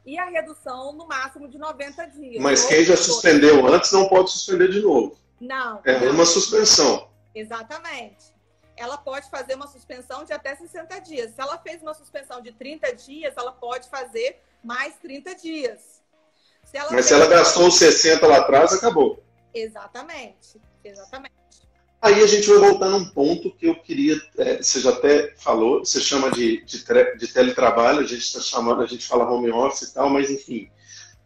[0.05, 2.41] e a redução no máximo de 90 dias.
[2.41, 5.17] Mas quem já suspendeu antes não pode suspender de novo.
[5.39, 5.81] Não.
[5.85, 6.13] É não.
[6.13, 7.07] uma suspensão.
[7.33, 8.33] Exatamente.
[8.75, 11.35] Ela pode fazer uma suspensão de até 60 dias.
[11.35, 16.01] Se ela fez uma suspensão de 30 dias, ela pode fazer mais 30 dias.
[16.63, 19.23] Se Mas se ela gastou os 60 lá atrás, acabou.
[19.53, 20.59] Exatamente.
[20.83, 21.39] Exatamente.
[22.01, 25.79] Aí a gente vai voltar num ponto que eu queria, é, você já até falou,
[25.79, 26.85] você chama de, de,
[27.17, 30.69] de teletrabalho, a gente está chamando, a gente fala home office e tal, mas enfim,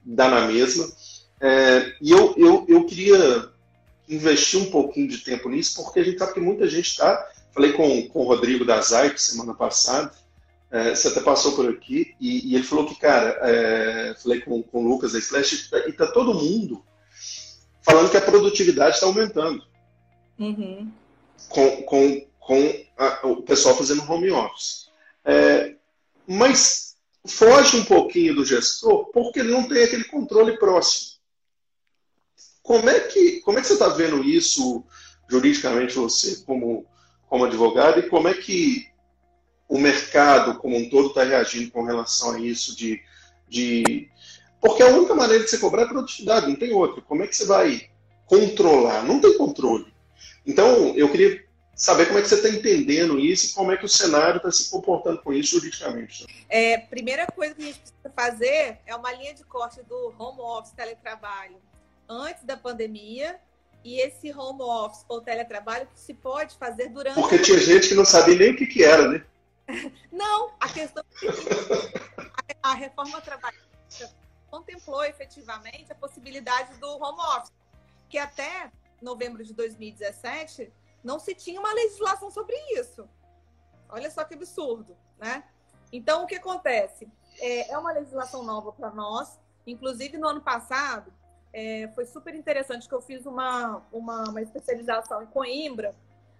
[0.03, 0.91] dá na mesma.
[1.39, 3.51] É, e eu, eu, eu queria
[4.09, 7.29] investir um pouquinho de tempo nisso, porque a gente sabe que muita gente está.
[7.53, 10.11] Falei com, com o Rodrigo da Zayt semana passada,
[10.71, 14.63] é, você até passou por aqui, e, e ele falou que, cara, é, falei com,
[14.63, 16.83] com o Lucas da Slash, e está todo mundo
[17.83, 19.63] falando que a produtividade está aumentando.
[20.39, 20.91] Uhum.
[21.49, 24.89] Com, com, com a, o pessoal fazendo home office.
[25.25, 25.75] É,
[26.27, 31.13] mas foge um pouquinho do gestor porque ele não tem aquele controle próximo.
[32.61, 34.83] Como é que, como é que você está vendo isso
[35.29, 36.85] juridicamente, você como,
[37.27, 38.87] como advogado, e como é que
[39.67, 43.01] o mercado como um todo está reagindo com relação a isso de,
[43.47, 44.09] de...
[44.63, 47.01] Porque a única maneira de você cobrar é produtividade, não tem outra.
[47.01, 47.89] Como é que você vai
[48.25, 49.03] controlar?
[49.03, 49.93] Não tem controle.
[50.47, 51.43] Então, eu queria
[51.75, 54.49] saber como é que você está entendendo isso e como é que o cenário está
[54.49, 56.25] se comportando com isso juridicamente.
[56.47, 60.39] É, primeira coisa que a gente precisa fazer é uma linha de corte do home
[60.39, 61.57] office, teletrabalho,
[62.07, 63.35] antes da pandemia
[63.83, 67.15] e esse home office ou teletrabalho que se pode fazer durante...
[67.15, 69.25] Porque tinha gente que não sabia nem o que, que era, né?
[70.09, 71.03] Não, a questão
[72.47, 74.22] é a reforma trabalhista
[74.53, 77.51] contemplou efetivamente a possibilidade do home office,
[78.07, 80.71] que até novembro de 2017,
[81.03, 83.09] não se tinha uma legislação sobre isso.
[83.89, 85.43] Olha só que absurdo, né?
[85.91, 87.11] Então, o que acontece?
[87.39, 89.39] É, é uma legislação nova para nós.
[89.65, 91.11] Inclusive, no ano passado,
[91.51, 95.95] é, foi super interessante que eu fiz uma, uma, uma, especialização em Coimbra,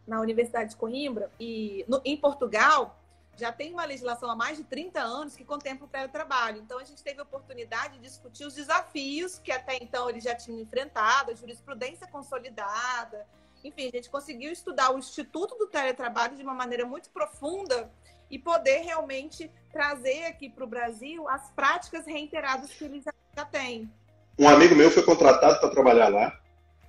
[0.05, 2.95] na Universidade de Coimbra, e no, em Portugal,
[3.35, 6.59] já tem uma legislação há mais de 30 anos que contempla o teletrabalho.
[6.59, 10.35] Então, a gente teve a oportunidade de discutir os desafios que até então eles já
[10.35, 13.25] tinham enfrentado, a jurisprudência consolidada.
[13.63, 17.91] Enfim, a gente conseguiu estudar o Instituto do Teletrabalho de uma maneira muito profunda
[18.29, 23.03] e poder realmente trazer aqui para o Brasil as práticas reiteradas que eles
[23.35, 23.89] já têm.
[24.37, 26.39] Um amigo meu foi contratado para trabalhar lá.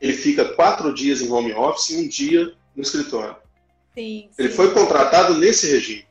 [0.00, 3.36] Ele fica quatro dias em home office e um dia no escritório.
[3.94, 6.06] Sim, Ele foi contratado nesse regime.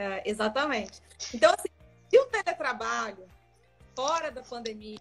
[0.00, 1.02] É, exatamente.
[1.34, 1.68] Então, assim,
[2.08, 3.28] se o teletrabalho,
[3.94, 4.98] fora da pandemia,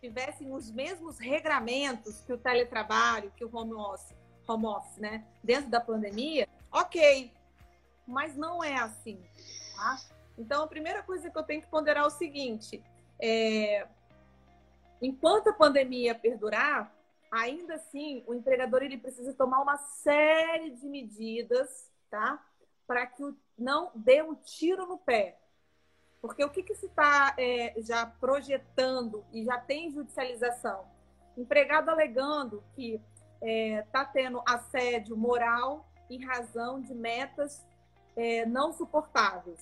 [0.00, 4.14] tivessem os mesmos regramentos que o teletrabalho, que o home office,
[4.46, 7.32] home office, né, dentro da pandemia, ok.
[8.06, 9.20] Mas não é assim,
[9.74, 9.98] tá?
[10.38, 12.80] Então, a primeira coisa que eu tenho que ponderar é o seguinte:
[13.20, 13.84] é,
[15.02, 16.94] enquanto a pandemia perdurar,
[17.32, 22.40] ainda assim, o empregador ele precisa tomar uma série de medidas, tá?
[22.90, 25.36] para que o, não dê um tiro no pé.
[26.20, 30.84] Porque o que, que se está é, já projetando e já tem judicialização?
[31.36, 33.02] Empregado alegando que está
[33.42, 37.64] é, tá tendo assédio moral em razão de metas
[38.16, 39.60] é, não suportáveis.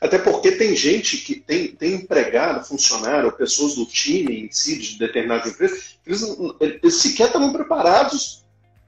[0.00, 4.98] Até porque tem gente que tem, tem empregado, funcionário, pessoas do time em si, de
[4.98, 6.22] determinadas empresas, eles,
[6.58, 8.42] eles sequer estavam preparados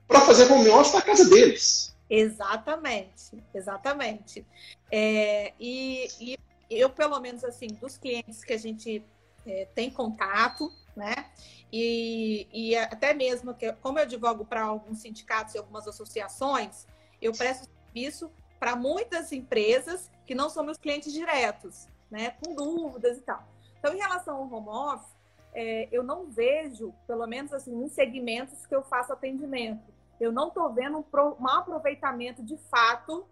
[0.09, 1.92] para fazer home office na casa deles.
[2.15, 4.47] Exatamente, exatamente.
[4.91, 9.03] É, e, e, eu, pelo menos, assim, dos clientes que a gente
[9.47, 11.31] é, tem contato, né?
[11.73, 16.87] E, e até mesmo, que, como eu advogo para alguns sindicatos e algumas associações,
[17.21, 22.37] eu presto serviço para muitas empresas que não são meus clientes diretos, né?
[22.45, 23.43] Com dúvidas e tal.
[23.79, 25.17] Então, em relação ao home office,
[25.55, 30.49] é, eu não vejo, pelo menos assim, em segmentos que eu faço atendimento eu não
[30.49, 31.05] estou vendo um,
[31.41, 33.27] um, aproveitamento de fato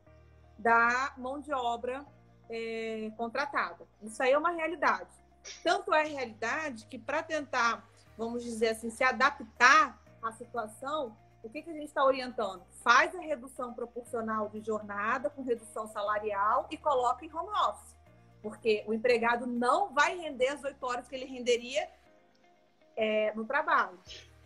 [0.59, 2.05] da mão de obra
[2.49, 3.87] é, contratada.
[4.03, 5.09] Isso aí é uma realidade.
[5.63, 11.63] Tanto é realidade que para tentar, vamos dizer assim, se adaptar à situação, o que,
[11.63, 12.63] que a gente está orientando?
[12.83, 17.97] Faz a redução proporcional de jornada com redução salarial e coloca em home office.
[18.43, 21.89] Porque o empregado não vai render as oito horas que ele renderia
[22.97, 23.99] é, no trabalho.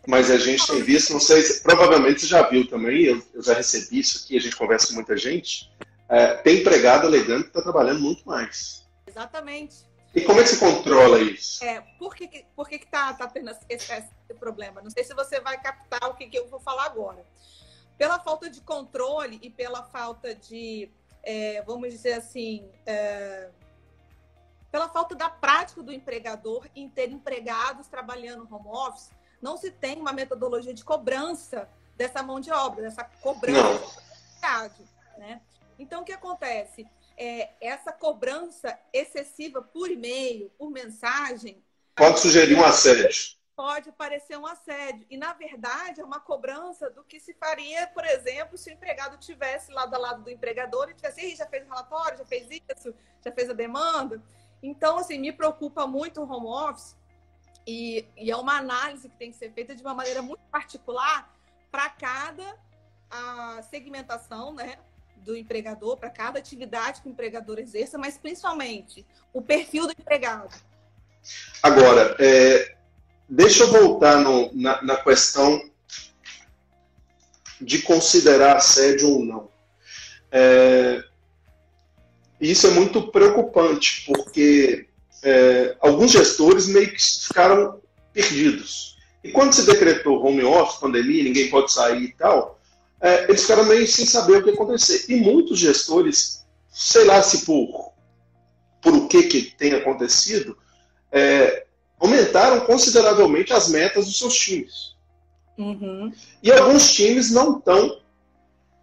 [0.07, 3.41] Mas a gente tem visto, não sei se provavelmente você já viu também, eu, eu
[3.41, 5.71] já recebi isso aqui, a gente conversa com muita gente.
[6.07, 8.85] É, tem empregado alegando que está trabalhando muito mais.
[9.07, 9.77] Exatamente.
[10.13, 11.63] E como é que se controla isso?
[11.63, 14.81] É, por que, por que, que tá, tá tendo esse, esse, problema?
[14.81, 17.25] Não sei se você vai captar o que, que eu vou falar agora.
[17.97, 20.89] Pela falta de controle e pela falta de
[21.25, 23.49] é, vamos dizer assim, é,
[24.71, 29.09] pela falta da prática do empregador em ter empregados trabalhando home office,
[29.41, 34.01] não se tem uma metodologia de cobrança dessa mão de obra, dessa cobrança.
[35.17, 35.41] Né?
[35.79, 36.87] Então, o que acontece?
[37.17, 41.63] É, essa cobrança excessiva por e-mail, por mensagem.
[41.95, 43.09] Pode sugerir um assédio.
[43.55, 45.05] Pode parecer um assédio.
[45.09, 49.17] E, na verdade, é uma cobrança do que se faria, por exemplo, se o empregado
[49.17, 52.93] tivesse lado a lado do empregador e tivesse, já fez o relatório, já fez isso,
[53.23, 54.21] já fez a demanda.
[54.61, 56.97] Então, assim, me preocupa muito o home office
[57.65, 61.33] e, e é uma análise que tem que ser feita de uma maneira muito particular
[61.71, 62.55] para cada
[63.09, 64.77] a segmentação, né?
[65.25, 70.55] do empregador, para cada atividade que o empregador exerça, mas principalmente o perfil do empregado.
[71.63, 72.75] Agora, é,
[73.27, 75.67] deixa eu voltar no, na, na, questão
[77.59, 79.49] de considerar assédio ou não.
[80.31, 81.03] É,
[82.39, 84.87] isso é muito preocupante, porque
[85.25, 87.81] é, alguns gestores meio que ficaram
[88.13, 88.95] perdidos.
[89.23, 92.59] E quando se decretou home office, pandemia, ninguém pode sair e tal,
[93.01, 95.11] é, eles ficaram meio sem saber o que ia acontecer.
[95.11, 97.91] E muitos gestores, sei lá se por,
[98.81, 100.55] por o que, que tem acontecido,
[101.11, 101.65] é,
[101.99, 104.95] aumentaram consideravelmente as metas dos seus times.
[105.57, 106.13] Uhum.
[106.43, 107.99] E alguns times não estão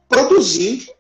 [0.09, 0.93] produzindo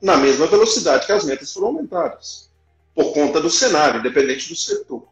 [0.00, 2.50] na mesma velocidade que as metas foram aumentadas,
[2.94, 5.06] por conta do cenário, independente do setor.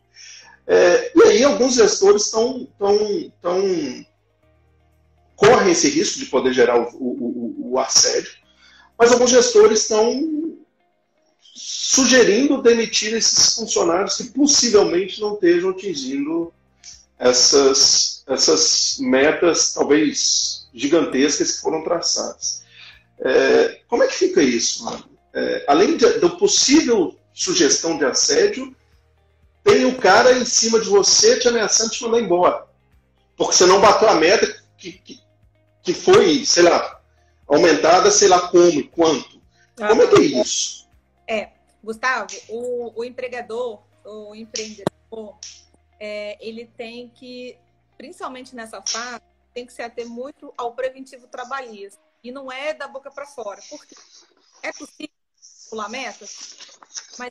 [0.67, 4.07] É, e aí alguns gestores estão tão, tão,
[5.35, 8.33] correm esse risco de poder gerar o, o, o assédio,
[8.99, 10.57] mas alguns gestores estão
[11.43, 16.53] sugerindo demitir esses funcionários que possivelmente não estejam atingindo
[17.19, 22.63] essas, essas metas, talvez gigantescas, que foram traçadas.
[23.19, 24.87] É, como é que fica isso?
[25.35, 28.75] É, além de, do possível sugestão de assédio,
[29.63, 32.67] tem o cara em cima de você te ameaçando te mandar embora.
[33.37, 35.21] Porque você não bateu a meta que, que,
[35.83, 37.01] que foi, sei lá,
[37.47, 39.41] aumentada, sei lá como e quanto.
[39.77, 40.89] Como é que é isso?
[41.27, 41.51] É,
[41.83, 45.39] Gustavo, o, o empregador, o empreendedor,
[45.99, 47.57] é, ele tem que,
[47.97, 49.23] principalmente nessa fase,
[49.55, 52.01] tem que se ater muito ao preventivo trabalhista.
[52.23, 53.61] E não é da boca para fora.
[53.69, 53.95] Porque
[54.63, 55.15] é possível
[55.71, 56.79] pular metas,
[57.19, 57.31] mas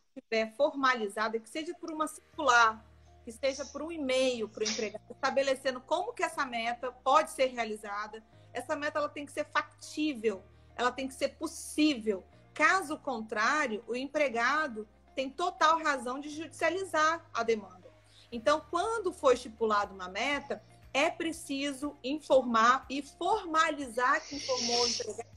[0.16, 2.84] estiver formalizada, que seja por uma circular,
[3.22, 7.46] que esteja por um e-mail para o empregado, estabelecendo como que essa meta pode ser
[7.46, 8.22] realizada.
[8.52, 10.44] Essa meta ela tem que ser factível,
[10.76, 12.24] ela tem que ser possível.
[12.52, 17.92] Caso contrário, o empregado tem total razão de judicializar a demanda.
[18.30, 25.34] Então, quando for estipulada uma meta, é preciso informar e formalizar que informou o empregado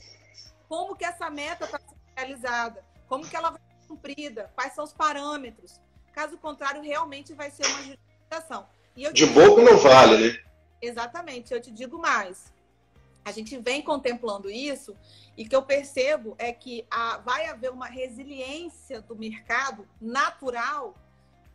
[0.67, 4.84] como que essa meta está sendo realizada, como que ela vai ser cumprida, quais são
[4.84, 5.80] os parâmetros.
[6.13, 8.67] Caso contrário, realmente vai ser uma justificação.
[9.13, 10.43] De boca não vale, né?
[10.82, 11.54] Exatamente.
[11.54, 12.52] Eu te digo mais.
[13.24, 14.96] A gente vem contemplando isso
[15.36, 20.96] e que eu percebo é que a, vai haver uma resiliência do mercado natural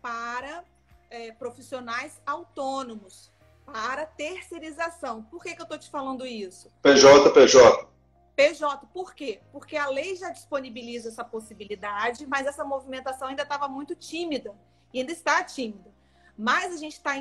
[0.01, 0.63] para
[1.11, 3.33] é, profissionais autônomos,
[3.65, 5.23] para terceirização.
[5.25, 6.71] Por que, que eu estou te falando isso?
[6.83, 7.92] PJ, PJ.
[8.35, 9.41] PJ, por quê?
[9.53, 14.55] Porque a lei já disponibiliza essa possibilidade, mas essa movimentação ainda estava muito tímida
[14.93, 15.93] e ainda está tímida.
[16.37, 17.15] Mas a gente está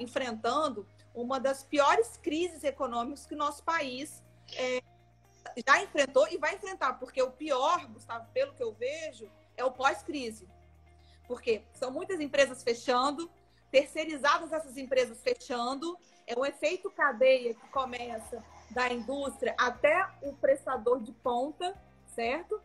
[0.00, 4.22] enfrentando uma das piores crises econômicas que o nosso país
[4.54, 4.82] é,
[5.66, 9.70] já enfrentou e vai enfrentar, porque o pior, Gustavo, pelo que eu vejo, é o
[9.70, 10.48] pós-crise.
[11.26, 13.30] Porque são muitas empresas fechando,
[13.70, 18.44] terceirizadas essas empresas fechando, é um efeito cadeia que começa
[18.76, 21.74] da indústria até o prestador de ponta,
[22.14, 22.60] certo?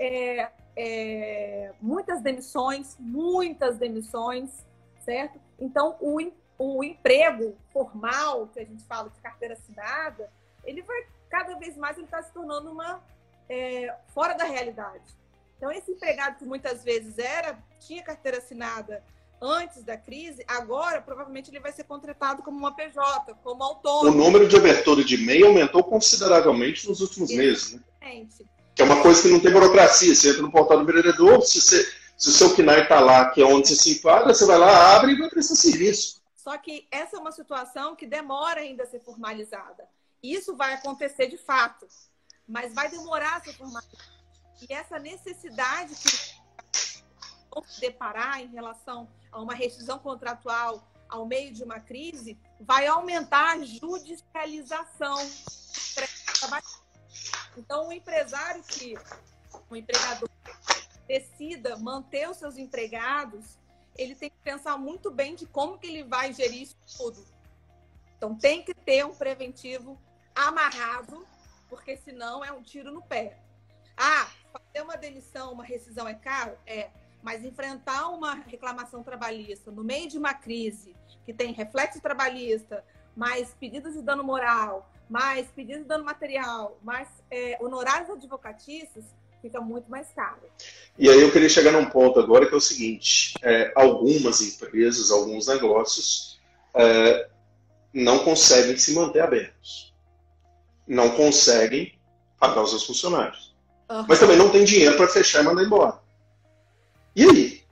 [0.00, 4.64] É, é, muitas demissões, muitas demissões,
[5.04, 5.38] certo?
[5.58, 6.18] Então, o,
[6.58, 10.32] o emprego formal, que a gente fala de carteira assinada,
[10.64, 13.02] ele vai, cada vez mais, ele está se tornando uma
[13.46, 15.14] é, fora da realidade.
[15.58, 19.04] Então, esse empregado que muitas vezes era, tinha carteira assinada
[19.40, 24.16] antes da crise, agora provavelmente ele vai ser contratado como uma PJ, como autônomo.
[24.16, 27.82] O número de abertura de MEI aumentou consideravelmente nos últimos Exatamente.
[28.02, 28.40] meses.
[28.40, 28.46] Né?
[28.74, 30.14] Que é uma coisa que não tem burocracia.
[30.14, 31.82] Você entra no portal do empreendedor, se, você,
[32.16, 34.96] se o seu KNAI está lá, que é onde você se enquadra, você vai lá,
[34.96, 36.20] abre e vai prestar serviço.
[36.36, 39.88] Só que essa é uma situação que demora ainda a ser formalizada.
[40.22, 41.86] Isso vai acontecer de fato,
[42.46, 44.20] mas vai demorar a ser formalizada.
[44.68, 46.39] E essa necessidade que
[47.66, 53.56] se deparar em relação a uma rescisão contratual ao meio de uma crise, vai aumentar
[53.56, 55.16] a judicialização.
[57.56, 58.94] Então, o empresário que
[59.70, 60.28] um empregador
[61.06, 63.58] decida manter os seus empregados,
[63.96, 67.26] ele tem que pensar muito bem de como que ele vai gerir isso tudo.
[68.16, 70.00] Então tem que ter um preventivo
[70.34, 71.26] amarrado,
[71.68, 73.38] porque senão é um tiro no pé.
[73.96, 76.56] Ah, fazer uma demissão, uma rescisão é caro?
[76.66, 76.90] É.
[77.22, 80.94] Mas enfrentar uma reclamação trabalhista no meio de uma crise
[81.24, 87.08] que tem reflexo trabalhista, mais pedidos de dano moral, mais pedidos de dano material, mais
[87.30, 89.04] é, honorários advocatícios,
[89.40, 90.42] fica muito mais caro.
[90.98, 95.10] E aí eu queria chegar num ponto agora que é o seguinte: é, algumas empresas,
[95.10, 96.40] alguns negócios
[96.74, 97.28] é,
[97.92, 99.94] não conseguem se manter abertos,
[100.86, 101.98] não conseguem
[102.38, 103.54] pagar os seus funcionários,
[103.90, 104.06] uhum.
[104.08, 105.99] mas também não tem dinheiro para fechar e mandar embora.
[107.14, 107.64] E aí?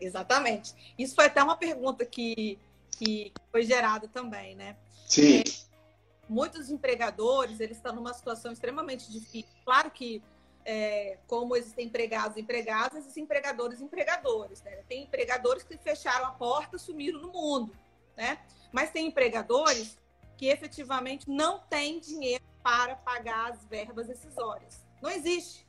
[0.00, 0.74] Exatamente.
[0.96, 2.58] Isso foi até uma pergunta que,
[2.92, 4.76] que foi gerada também, né?
[5.06, 5.40] Sim.
[5.40, 5.42] É,
[6.28, 9.50] muitos empregadores, eles estão numa situação extremamente difícil.
[9.64, 10.22] Claro que,
[10.64, 14.62] é, como existem empregados e empregadas, existem empregadores e empregadores.
[14.62, 14.82] Né?
[14.88, 17.76] Tem empregadores que fecharam a porta, sumiram no mundo,
[18.16, 18.38] né?
[18.70, 19.98] Mas tem empregadores
[20.36, 24.86] que efetivamente não têm dinheiro para pagar as verbas decisórias.
[25.00, 25.66] Não existe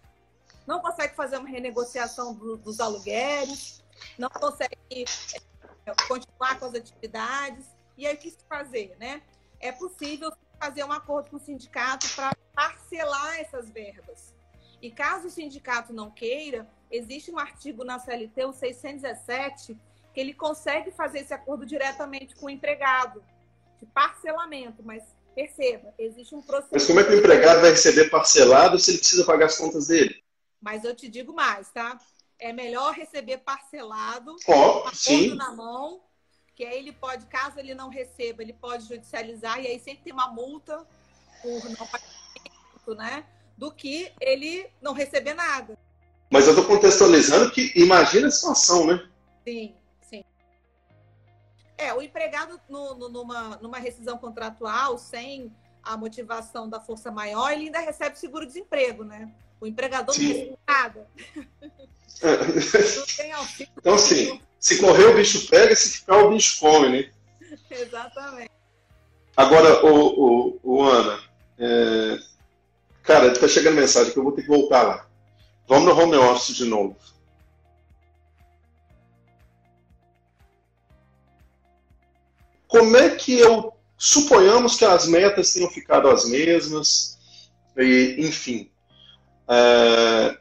[0.69, 3.83] não consegue fazer uma renegociação do, dos aluguéis,
[4.19, 7.65] não consegue é, continuar com as atividades.
[7.97, 8.95] E aí, o que se fazer?
[8.99, 9.23] Né?
[9.59, 14.35] É possível fazer um acordo com o sindicato para parcelar essas verbas.
[14.79, 19.75] E caso o sindicato não queira, existe um artigo na CLT, o 617,
[20.13, 23.23] que ele consegue fazer esse acordo diretamente com o empregado,
[23.79, 25.03] de parcelamento, mas
[25.33, 26.73] perceba, existe um processo.
[26.73, 29.87] Mas como é que o empregado vai receber parcelado se ele precisa pagar as contas
[29.87, 30.28] dele?
[30.61, 31.99] Mas eu te digo mais, tá?
[32.37, 35.35] É melhor receber parcelado, oh, sim.
[35.35, 36.01] na mão,
[36.55, 40.13] que aí ele pode, caso ele não receba, ele pode judicializar e aí sempre tem
[40.13, 40.85] uma multa
[41.41, 43.25] por não pagamento, né?
[43.57, 45.77] Do que ele não receber nada.
[46.29, 49.09] Mas eu estou contextualizando que imagina a situação, né?
[49.45, 50.23] Sim, sim.
[51.77, 57.51] É, o empregado no, no, numa, numa rescisão contratual, sem a motivação da força maior,
[57.51, 59.33] ele ainda recebe seguro-desemprego, né?
[59.61, 60.27] O empregador Sim.
[60.27, 61.07] não recebe nada.
[63.77, 67.11] então, assim, se correr o bicho pega, se ficar o bicho come, né?
[67.69, 68.51] Exatamente.
[69.35, 71.19] Agora, o, o, o Ana,
[71.57, 72.19] é...
[73.03, 75.07] cara, está chegando mensagem que eu vou ter que voltar lá.
[75.67, 76.97] Vamos no home office de novo.
[82.67, 87.17] Como é que eu suponhamos que as metas tenham ficado as mesmas,
[87.77, 88.71] e, enfim,
[89.49, 90.37] Uh,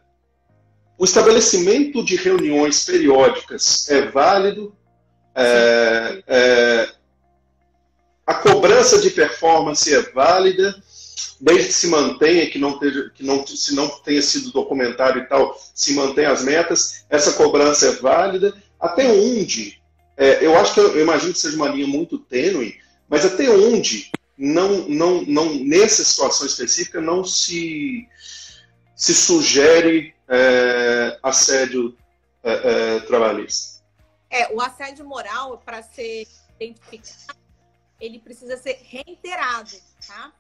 [0.99, 4.75] o estabelecimento de reuniões periódicas é válido.
[5.35, 6.89] É, é,
[8.27, 10.75] a cobrança de performance é válida,
[11.41, 15.27] desde que se mantenha, que não, teja, que não se não tenha sido documentado e
[15.27, 18.53] tal, se mantenha as metas, essa cobrança é válida.
[18.81, 19.81] Até onde?
[20.17, 22.77] É, eu acho que eu, eu imagino que seja uma linha muito tênue,
[23.09, 28.09] mas até onde não, não, não nessa situação específica não se
[28.99, 31.97] se sugere é, assédio
[32.43, 33.81] é, é, trabalhista?
[34.29, 36.27] É, o assédio moral, para ser
[36.59, 37.39] identificado,
[38.01, 39.71] ele precisa ser reiterado,
[40.05, 40.33] tá?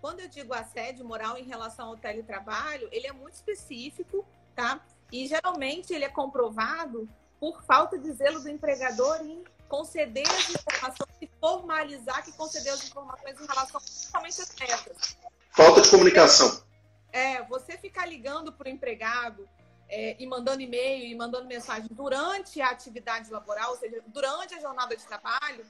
[0.00, 4.24] Quando eu digo assédio moral em relação ao teletrabalho, ele é muito específico,
[4.56, 4.80] tá?
[5.12, 7.06] E geralmente ele é comprovado
[7.38, 12.84] por falta de zelo do empregador em conceder as informações e formalizar que concedeu as
[12.84, 15.16] informações em relação principalmente às metas.
[15.50, 16.67] Falta de comunicação.
[18.08, 19.48] Ligando para o empregado
[19.88, 24.60] é, e mandando e-mail e mandando mensagem durante a atividade laboral, ou seja, durante a
[24.60, 25.64] jornada de trabalho,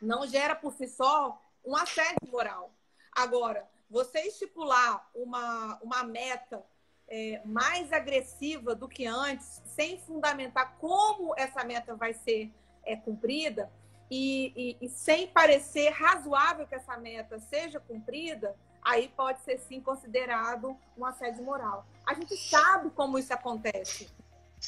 [0.00, 2.72] não gera por si só um assédio moral.
[3.12, 6.64] Agora, você estipular uma, uma meta
[7.08, 12.52] é, mais agressiva do que antes, sem fundamentar como essa meta vai ser
[12.84, 13.70] é, cumprida
[14.08, 19.80] e, e, e sem parecer razoável que essa meta seja cumprida, aí pode ser sim
[19.80, 21.84] considerado um assédio moral.
[22.06, 24.08] A gente sabe como isso acontece.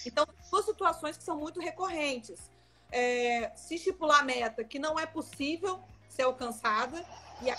[0.07, 2.51] Então, duas situações que são muito recorrentes.
[2.91, 7.05] É, se estipular meta que não é possível ser alcançada,
[7.41, 7.59] e aí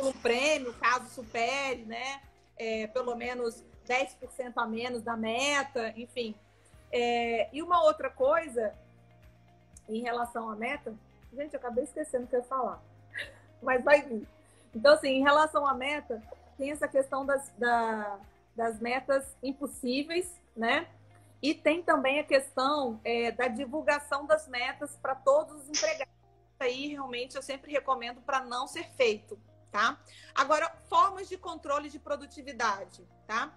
[0.00, 2.20] um prêmio, caso supere, né?
[2.56, 6.34] É, pelo menos 10% a menos da meta, enfim.
[6.92, 8.74] É, e uma outra coisa
[9.88, 10.94] em relação à meta,
[11.32, 12.82] gente, eu acabei esquecendo o que eu ia falar,
[13.62, 14.26] mas vai vir.
[14.76, 16.22] Então, assim, em relação à meta,
[16.58, 18.18] tem essa questão das, da,
[18.54, 20.86] das metas impossíveis, né?
[21.42, 26.14] E tem também a questão é, da divulgação das metas para todos os empregados.
[26.60, 29.38] Aí, realmente, eu sempre recomendo para não ser feito,
[29.72, 29.98] tá?
[30.34, 33.52] Agora, formas de controle de produtividade, tá?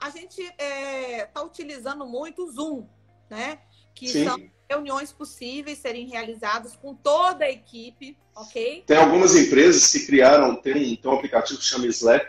[0.00, 2.86] a gente está é, tá utilizando muito o Zoom,
[3.30, 3.60] né?
[3.94, 4.24] Que Sim.
[4.24, 4.38] são
[4.68, 8.82] reuniões possíveis serem realizadas com toda a equipe, ok?
[8.86, 12.26] Tem algumas empresas que criaram, tem um, tem um aplicativo que chama Slack,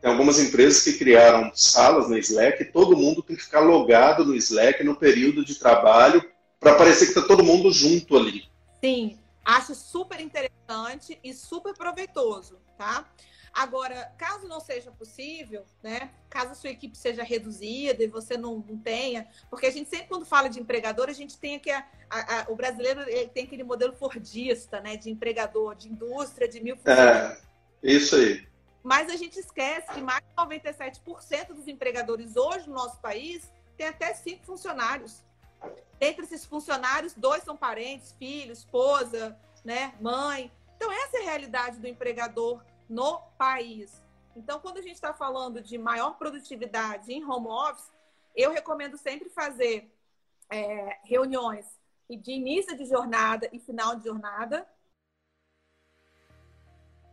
[0.00, 4.24] tem algumas empresas que criaram salas no Slack e todo mundo tem que ficar logado
[4.24, 6.22] no Slack no período de trabalho
[6.60, 8.44] para parecer que está todo mundo junto ali.
[8.80, 13.08] Sim, acho super interessante e super proveitoso, tá?
[13.56, 16.10] Agora, caso não seja possível, né?
[16.28, 20.08] Caso a sua equipe seja reduzida e você não, não tenha, porque a gente sempre
[20.08, 23.02] quando fala de empregador, a gente tem que a, a, a, o brasileiro
[23.32, 24.98] tem aquele modelo fordista, né?
[24.98, 27.42] De empregador, de indústria, de mil funcionários.
[27.82, 28.46] É, isso aí.
[28.82, 33.86] Mas a gente esquece que mais de 97% dos empregadores hoje no nosso país tem
[33.86, 35.24] até cinco funcionários.
[35.98, 39.34] Entre esses funcionários, dois são parentes, filho, esposa,
[39.64, 40.52] né, mãe.
[40.76, 44.02] Então, essa é a realidade do empregador no país.
[44.34, 47.90] Então, quando a gente está falando de maior produtividade em home office,
[48.34, 49.90] eu recomendo sempre fazer
[50.50, 51.66] é, reuniões
[52.08, 54.66] de início de jornada e final de jornada.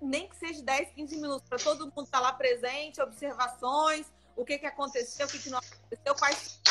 [0.02, 4.44] Nem que seja 10, 15 minutos, para todo mundo estar tá lá presente, observações, o
[4.44, 6.62] que, que aconteceu, o que, que não aconteceu, quais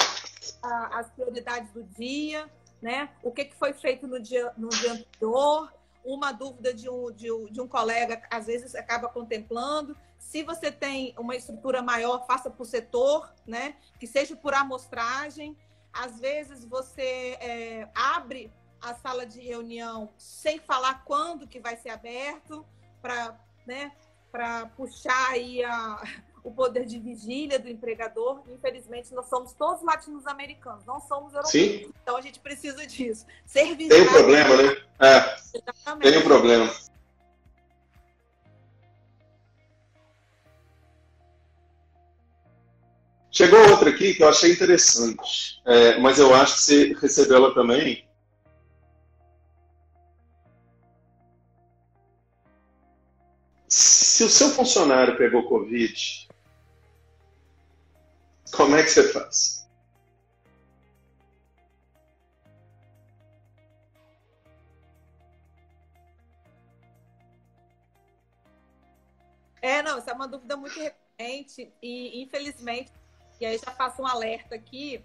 [0.62, 2.50] as prioridades do dia,
[2.80, 3.10] né?
[3.22, 5.72] O que, que foi feito no dia, no dia anterior,
[6.04, 9.96] uma dúvida de um, de, um, de um colega, às vezes acaba contemplando.
[10.18, 13.76] Se você tem uma estrutura maior, faça por setor, né?
[13.98, 15.56] Que seja por amostragem.
[15.92, 21.90] Às vezes você é, abre a sala de reunião sem falar quando que vai ser
[21.90, 22.66] aberto,
[23.00, 23.92] para né,
[24.76, 26.02] puxar aí a,
[26.42, 28.42] o poder de vigília do empregador.
[28.48, 31.50] Infelizmente, nós somos todos latino-americanos, não somos europeus.
[31.50, 31.92] Sim.
[32.02, 33.26] Então, a gente precisa disso.
[33.46, 34.76] Ser Tem um problema, né?
[35.00, 35.36] É.
[35.54, 36.10] Exatamente.
[36.10, 36.72] Tem um problema.
[43.30, 47.54] Chegou outra aqui que eu achei interessante, é, mas eu acho que você recebeu ela
[47.54, 48.06] também.
[53.66, 56.28] Se o seu funcionário pegou Covid,
[58.52, 59.62] como é que você faz?
[69.60, 72.92] É, não, essa é uma dúvida muito recorrente e, infelizmente,
[73.40, 75.04] e aí já faço um alerta aqui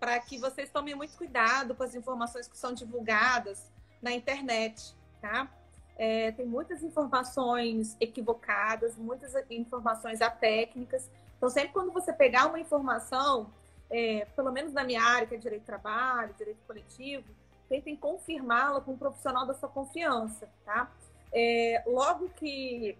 [0.00, 3.70] para que vocês tomem muito cuidado com as informações que são divulgadas
[4.02, 5.48] na internet, tá?
[5.96, 13.50] É, tem muitas informações equivocadas, muitas informações atécnicas então, sempre quando você pegar uma informação,
[13.90, 17.24] é, pelo menos na minha área, que é direito de trabalho, direito coletivo,
[17.68, 20.90] tentem confirmá-la com um profissional da sua confiança, tá?
[21.32, 22.96] É, logo que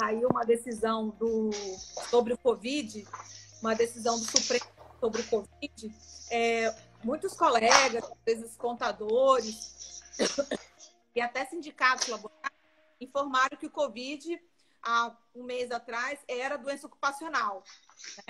[0.00, 1.50] saiu uma decisão do,
[2.10, 3.06] sobre o Covid,
[3.60, 4.66] uma decisão do Supremo
[5.00, 5.94] sobre o Covid,
[6.30, 10.02] é, muitos colegas, às vezes contadores
[11.14, 12.54] e até sindicatos laborais
[13.00, 14.40] informaram que o Covid
[14.84, 17.64] há um mês atrás era doença ocupacional.
[18.16, 18.24] Né?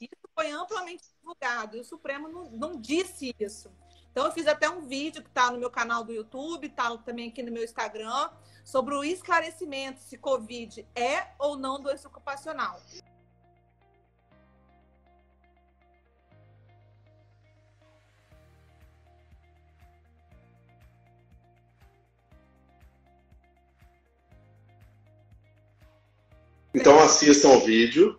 [0.00, 3.70] Isso foi amplamente divulgado e o Supremo não, não disse isso.
[4.10, 7.30] Então, eu fiz até um vídeo que está no meu canal do YouTube, está também
[7.30, 8.30] aqui no meu Instagram,
[8.62, 12.78] sobre o esclarecimento se Covid é ou não doença ocupacional.
[26.74, 28.18] Então assistam o vídeo,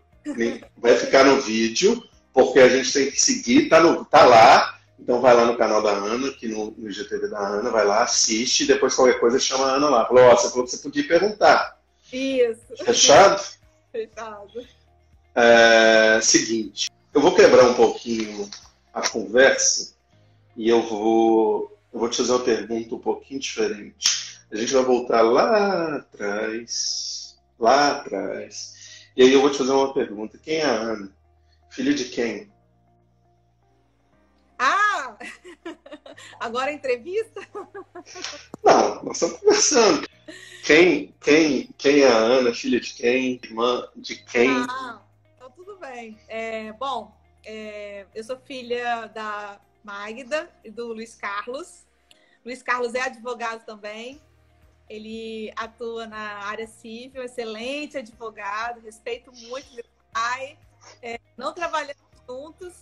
[0.78, 4.80] vai ficar no vídeo, porque a gente tem que seguir, tá, no, tá lá.
[4.99, 8.04] Então vai lá no canal da Ana, aqui no, no IGTV da Ana, vai lá,
[8.04, 10.06] assiste, depois qualquer coisa chama a Ana lá.
[10.06, 11.78] Falou, ó, você falou que você podia perguntar.
[12.12, 12.62] Isso.
[12.86, 13.43] Fechado?
[13.91, 14.66] Fechado.
[15.36, 18.49] É, seguinte, eu vou quebrar um pouquinho
[18.93, 19.93] a conversa
[20.56, 24.39] e eu vou, eu vou te fazer uma pergunta um pouquinho diferente.
[24.51, 27.12] A gente vai voltar lá atrás
[27.60, 29.08] lá atrás.
[29.16, 30.38] E aí eu vou te fazer uma pergunta.
[30.38, 31.16] Quem é a Ana?
[31.70, 32.51] Filha de quem?
[34.58, 35.18] Ah!
[36.39, 37.41] Agora a entrevista?
[38.64, 40.08] Não, nós estamos conversando.
[40.64, 42.54] Quem, quem, quem é a Ana?
[42.54, 43.39] Filha de quem?
[43.43, 44.49] Irmã de quem?
[44.70, 45.01] Ah,
[45.36, 46.18] então tudo bem.
[46.28, 47.14] É, bom,
[47.45, 51.86] é, eu sou filha da Magda e do Luiz Carlos.
[52.45, 54.22] Luiz Carlos é advogado também,
[54.89, 60.57] ele atua na área civil, excelente advogado, respeito muito meu pai.
[61.01, 62.73] É, não trabalhamos juntos,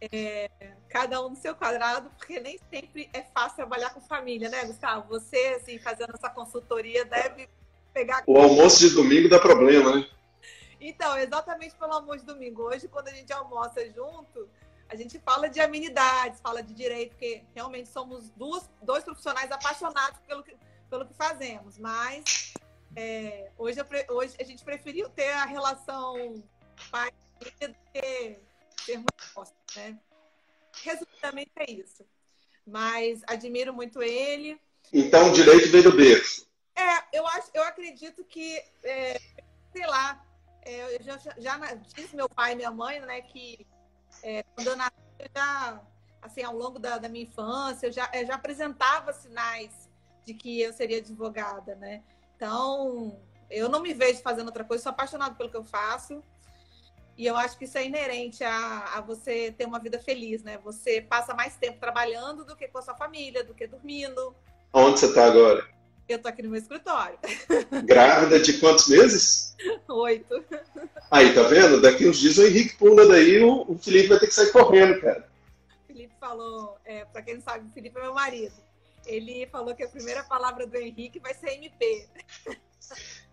[0.00, 0.50] é,
[0.88, 5.08] cada um no seu quadrado, porque nem sempre é fácil trabalhar com família, né, Gustavo?
[5.08, 7.48] Você, assim, fazendo essa consultoria, deve
[7.92, 8.22] pegar.
[8.26, 10.08] O almoço de domingo dá problema, né?
[10.80, 12.62] Então, exatamente pelo almoço de domingo.
[12.62, 14.48] Hoje, quando a gente almoça junto,
[14.88, 20.18] a gente fala de amenidades, fala de direito, porque realmente somos duas, dois profissionais apaixonados
[20.26, 20.56] pelo que,
[20.92, 21.78] pelo que fazemos.
[21.78, 22.52] Mas
[22.94, 23.80] é, hoje,
[24.10, 26.44] hoje a gente preferiu ter a relação
[26.90, 27.74] pai do que
[28.84, 29.98] ter muito né?
[30.82, 32.04] Resumidamente é isso.
[32.66, 34.60] Mas admiro muito ele.
[34.92, 36.46] Então, o direito veio do berço.
[36.76, 39.18] É, eu, acho, eu acredito que, é,
[39.72, 40.22] sei lá,
[40.62, 43.66] é, eu já, já disse meu pai e minha mãe, né, que
[44.22, 45.82] é, quando eu nasci, eu já,
[46.20, 49.81] assim, ao longo da, da minha infância, eu já, eu já apresentava sinais
[50.24, 52.02] de que eu seria advogada, né?
[52.36, 53.18] Então,
[53.50, 56.22] eu não me vejo fazendo outra coisa, sou apaixonada pelo que eu faço.
[57.16, 60.58] E eu acho que isso é inerente a, a, você ter uma vida feliz, né?
[60.64, 64.34] Você passa mais tempo trabalhando do que com a sua família, do que dormindo.
[64.72, 65.68] Onde você está agora?
[66.08, 67.18] Eu tô aqui no meu escritório.
[67.84, 69.54] Grávida de quantos meses?
[69.88, 70.44] Oito.
[71.10, 71.80] Aí, tá vendo?
[71.80, 75.00] Daqui uns dias o Henrique pula daí, o, o Felipe vai ter que sair correndo,
[75.00, 75.28] cara.
[75.84, 78.54] O Felipe falou, é, para quem não sabe, o Felipe é meu marido.
[79.06, 82.08] Ele falou que a primeira palavra do Henrique vai ser MP.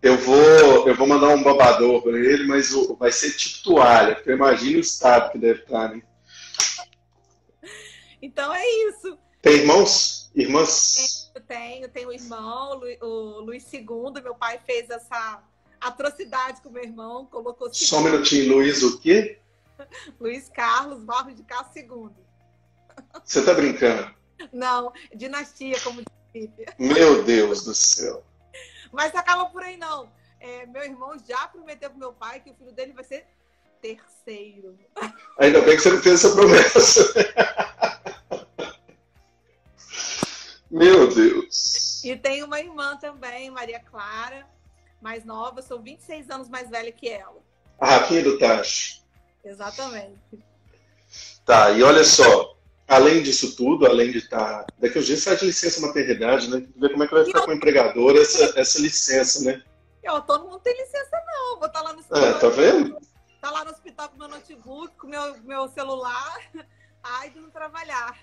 [0.02, 4.30] Eu vou, eu vou mandar um babador para ele, mas vai ser tipo toalha, porque
[4.30, 6.02] eu imagino o estado que deve estar, né?
[8.22, 9.18] Então é isso.
[9.42, 10.30] Tem irmãos?
[10.34, 11.30] Irmãs?
[11.34, 14.22] Eu tenho, tenho um irmão, o Luiz II.
[14.22, 15.42] Meu pai fez essa
[15.80, 17.72] atrocidade com meu irmão, colocou.
[17.72, 19.38] Só um minutinho, Luiz, o quê?
[20.20, 22.10] Luiz Carlos Barros de Castro II.
[23.24, 24.14] Você tá brincando?
[24.52, 26.02] Não, dinastia, como
[26.34, 28.24] diz Meu Deus do céu.
[28.92, 30.10] Mas acaba por aí, não.
[30.40, 33.26] É, meu irmão já prometeu pro meu pai que o filho dele vai ser
[33.80, 34.78] terceiro.
[35.38, 37.14] Ainda bem que você não fez essa promessa.
[40.70, 42.02] meu Deus.
[42.04, 44.46] E tem uma irmã também, Maria Clara,
[45.00, 47.38] mais nova, sou 26 anos mais velha que ela.
[47.78, 49.00] A Rafinha do Tacho.
[49.44, 50.18] Exatamente.
[51.44, 52.56] Tá, e olha só,
[52.90, 54.64] além disso tudo, além de estar.
[54.64, 56.66] Tá, daqui a uns dias sai de licença maternidade, né?
[56.76, 59.62] Ver como é que vai ficar com o empregador essa, essa licença, né?
[60.02, 61.58] Eu, todo mundo tem licença, não.
[61.58, 62.24] Vou estar tá lá no hospital.
[62.24, 62.98] É, tá vendo?
[63.40, 66.40] Tá lá no hospital com meu notebook, com meu, meu celular.
[67.02, 68.18] Ai, de não trabalhar.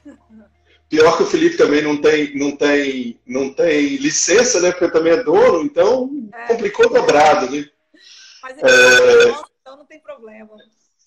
[0.89, 4.71] Pior que o Felipe também não tem, não tem, não tem licença, né?
[4.71, 6.47] Porque também é dono, então é.
[6.47, 7.65] complicou dobrado, né?
[8.43, 9.29] Mas ele é...
[9.61, 10.51] então não tem problema.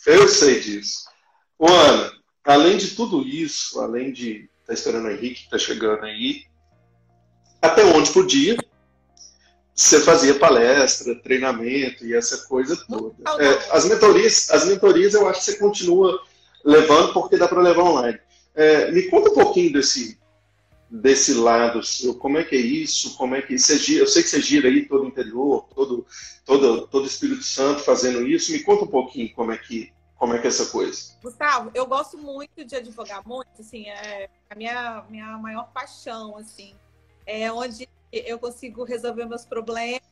[0.06, 1.04] Eu sei disso.
[1.58, 5.58] Ô, Ana, além de tudo isso, além de estar tá esperando o Henrique, que está
[5.58, 6.44] chegando aí,
[7.60, 8.56] até onde podia,
[9.74, 13.14] você fazia palestra, treinamento e essa coisa toda.
[13.42, 16.20] É, as mentorias, as mentorias eu acho que você continua
[16.64, 18.18] levando porque dá para levar online.
[18.54, 20.18] É, me conta um pouquinho desse
[20.90, 24.24] desse lado seu, como é que é isso, como é que você gira, eu sei
[24.24, 26.04] que você gira aí todo o interior, todo
[26.44, 28.50] todo todo Espírito Santo fazendo isso.
[28.52, 31.14] Me conta um pouquinho como é que como é que é essa coisa?
[31.22, 36.74] Gustavo, eu gosto muito de advogar, muito, assim, é a minha, minha maior paixão, assim.
[37.26, 40.02] É onde eu consigo resolver meus problemas.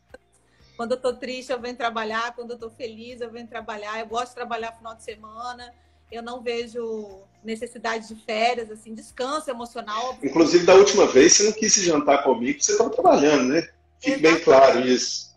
[0.79, 2.35] Quando eu tô triste, eu venho trabalhar.
[2.35, 4.01] Quando eu tô feliz, eu venho trabalhar.
[4.01, 5.75] Eu gosto de trabalhar final de semana.
[6.11, 10.17] Eu não vejo necessidade de férias, assim, descanso emocional.
[10.23, 13.61] Inclusive, da última vez, você não quis se jantar comigo, você estava trabalhando, né?
[14.01, 14.23] Fique Exatamente.
[14.23, 15.28] bem claro isso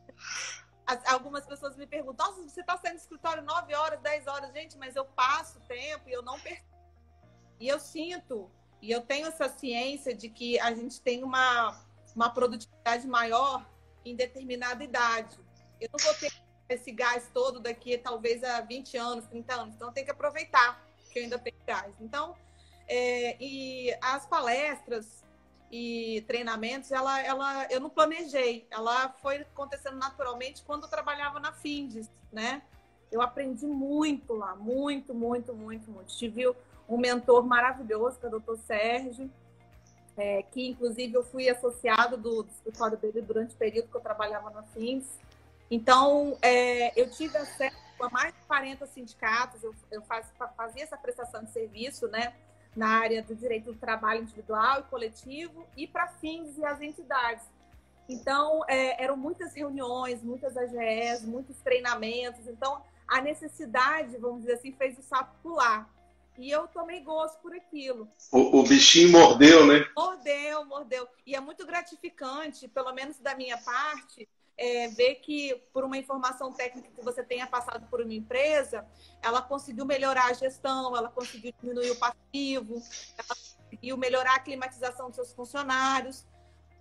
[1.05, 4.77] algumas pessoas me perguntam, nossa, você está saindo do escritório 9 horas, 10 horas, gente,
[4.77, 6.65] mas eu passo tempo e eu não perco.
[7.59, 8.49] E eu sinto,
[8.81, 11.79] e eu tenho essa ciência de que a gente tem uma,
[12.15, 13.65] uma produtividade maior
[14.03, 15.37] em determinada idade.
[15.79, 16.31] Eu não vou ter
[16.69, 21.19] esse gás todo daqui talvez a 20 anos, 30 anos, então tenho que aproveitar que
[21.19, 21.93] eu ainda tenho gás.
[21.99, 22.35] Então,
[22.87, 25.23] é, e as palestras,
[25.71, 31.53] e treinamentos, ela, ela, eu não planejei, ela foi acontecendo naturalmente quando eu trabalhava na
[31.53, 32.61] Findes, né?
[33.09, 36.17] Eu aprendi muito lá, muito, muito, muito, muito.
[36.17, 36.53] Tive
[36.87, 39.31] um mentor maravilhoso, que é o doutor Sérgio,
[40.17, 44.01] é, que inclusive eu fui associado do, do escritório dele durante o período que eu
[44.01, 45.05] trabalhava na Fins.
[45.69, 50.25] Então, é, eu tive acesso a mais de 40 sindicatos, eu, eu faz,
[50.57, 52.33] fazia essa prestação de serviço, né?
[52.75, 57.43] Na área do direito do trabalho individual e coletivo e para fins e as entidades.
[58.07, 62.47] Então, é, eram muitas reuniões, muitas AGEs, muitos treinamentos.
[62.47, 65.89] Então, a necessidade, vamos dizer assim, fez o sapo pular.
[66.37, 68.07] E eu tomei gosto por aquilo.
[68.31, 69.85] O, o, bichinho mordeu, né?
[69.95, 71.07] Mordeu, mordeu.
[71.25, 74.27] E é muito gratificante, pelo menos da minha parte,
[74.61, 78.85] é, ver que por uma informação técnica que você tenha passado por uma empresa,
[79.19, 82.79] ela conseguiu melhorar a gestão, ela conseguiu diminuir o passivo,
[83.17, 86.27] ela conseguiu melhorar a climatização dos seus funcionários.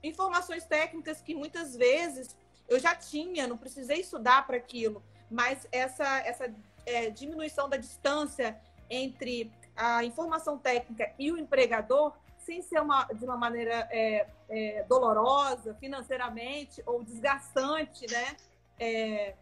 [0.05, 2.37] Informações técnicas que muitas vezes
[2.69, 6.55] eu já tinha, não precisei estudar para aquilo, mas essa, essa
[6.85, 8.61] é, diminuição da distância
[8.91, 12.13] entre a informação técnica e o empregador,
[12.51, 18.37] sem ser uma, de uma maneira é, é, dolorosa financeiramente ou desgastante, né?
[18.77, 19.35] É,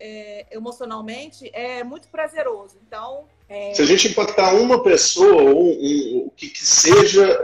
[0.00, 2.78] é, emocionalmente, é muito prazeroso.
[2.86, 7.38] Então, é, se a gente impactar uma pessoa ou um, o que, que seja,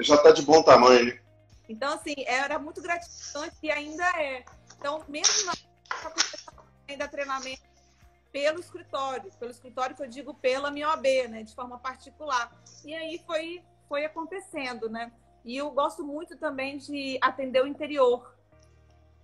[0.00, 1.04] já está de bom tamanho.
[1.06, 1.18] Né?
[1.68, 4.42] Então, assim, era muito gratificante e ainda é.
[4.78, 5.52] Então, mesmo na
[6.88, 7.62] ainda treinamento
[8.32, 12.50] pelo escritório, pelo escritório que eu digo pela minha OAB, né, de forma particular.
[12.84, 13.62] E aí foi,
[13.94, 15.12] foi acontecendo, né?
[15.44, 18.36] E eu gosto muito também de atender o interior.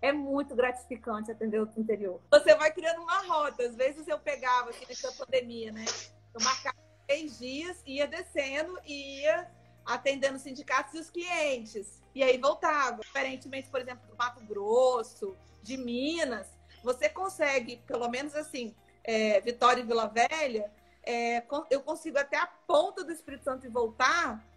[0.00, 2.20] É muito gratificante atender o interior.
[2.30, 3.64] Você vai criando uma rota.
[3.64, 5.84] Às vezes eu pegava, aqui nessa pandemia, né?
[6.32, 9.50] Eu marcava três dias, ia descendo e ia
[9.84, 12.00] atendendo os sindicatos e os clientes.
[12.14, 13.00] E aí voltava.
[13.00, 16.46] Diferentemente, por exemplo, do Mato Grosso, de Minas,
[16.84, 20.70] você consegue, pelo menos assim, é, Vitória e Vila Velha,
[21.02, 24.48] é, eu consigo até a ponta do Espírito Santo e voltar,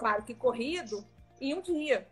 [0.00, 1.04] claro que corrido,
[1.38, 2.08] em um dia.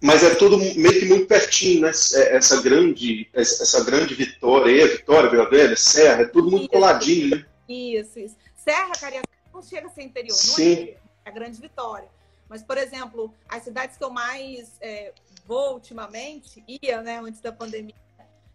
[0.00, 1.90] Mas é tudo meio que muito pertinho, né?
[2.14, 7.36] É, essa grande, essa grande Vitória, Vitória, Vila Velha, Serra, é tudo muito isso, coladinho,
[7.36, 7.46] né?
[7.68, 8.36] Isso, isso.
[8.56, 10.74] Serra, Cariacica, não chega a ser interior, Sim.
[10.74, 12.08] não é, é a grande Vitória.
[12.48, 15.12] Mas, por exemplo, as cidades que eu mais é,
[15.46, 17.94] vou ultimamente, ia, né, antes da pandemia,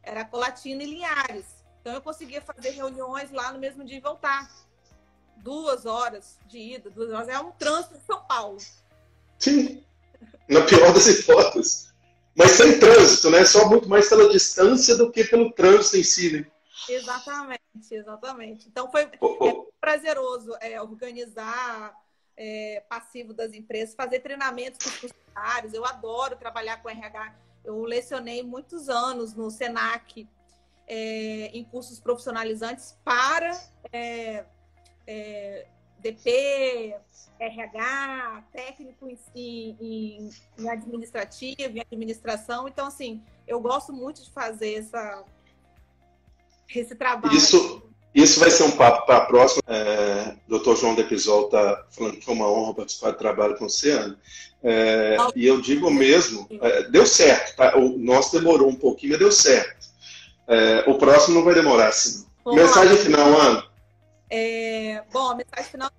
[0.02, 1.46] era Colatina e Linhares.
[1.80, 4.50] Então eu conseguia fazer reuniões lá no mesmo dia e voltar.
[5.38, 7.28] Duas horas de ida, duas horas.
[7.28, 8.58] É um trânsito de São Paulo.
[9.40, 9.84] Sim.
[10.48, 11.94] Na pior das hipóteses.
[12.36, 13.46] Mas sem trânsito, né?
[13.46, 16.48] Só muito mais pela distância do que pelo trânsito em si, né?
[16.90, 17.62] Exatamente,
[17.92, 18.68] exatamente.
[18.68, 19.48] Então foi oh, oh.
[19.48, 21.94] É prazeroso é, organizar
[22.36, 25.74] é, passivo das empresas, fazer treinamentos com os funcionários.
[25.74, 27.36] Eu adoro trabalhar com RH.
[27.64, 30.28] Eu lecionei muitos anos no SENAC
[30.88, 33.52] é, em cursos profissionalizantes para
[35.08, 35.66] é, é,
[36.00, 36.96] DP,
[37.40, 40.30] RH, técnico em, em,
[40.60, 42.68] em, administrativo, em administração.
[42.68, 45.24] Então, assim, eu gosto muito de fazer essa,
[46.76, 47.36] esse trabalho.
[47.36, 47.84] Isso,
[48.14, 49.64] isso vai ser um papo para a próxima.
[49.68, 50.76] É, Dr.
[50.76, 54.20] João Depisol está falando que foi uma honra participar do trabalho com você, Ana.
[54.62, 57.56] É, e eu digo mesmo, é, deu certo.
[57.58, 57.78] Tá?
[57.78, 59.88] O nosso demorou um pouquinho, mas deu certo.
[60.48, 62.26] É, o próximo não vai demorar assim.
[62.46, 63.73] Mensagem final, Ana.
[64.36, 65.92] É, bom, a mensagem final.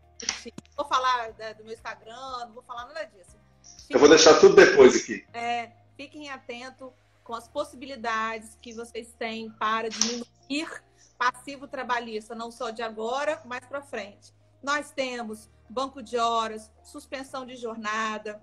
[0.76, 3.38] Vou falar do meu Instagram, não vou falar nada disso.
[3.62, 5.24] Fiquem, eu vou deixar tudo depois aqui.
[5.32, 6.90] É, fiquem atentos
[7.22, 10.82] com as possibilidades que vocês têm para diminuir
[11.16, 14.34] passivo trabalhista, não só de agora, mas para frente.
[14.60, 18.42] Nós temos banco de horas, suspensão de jornada,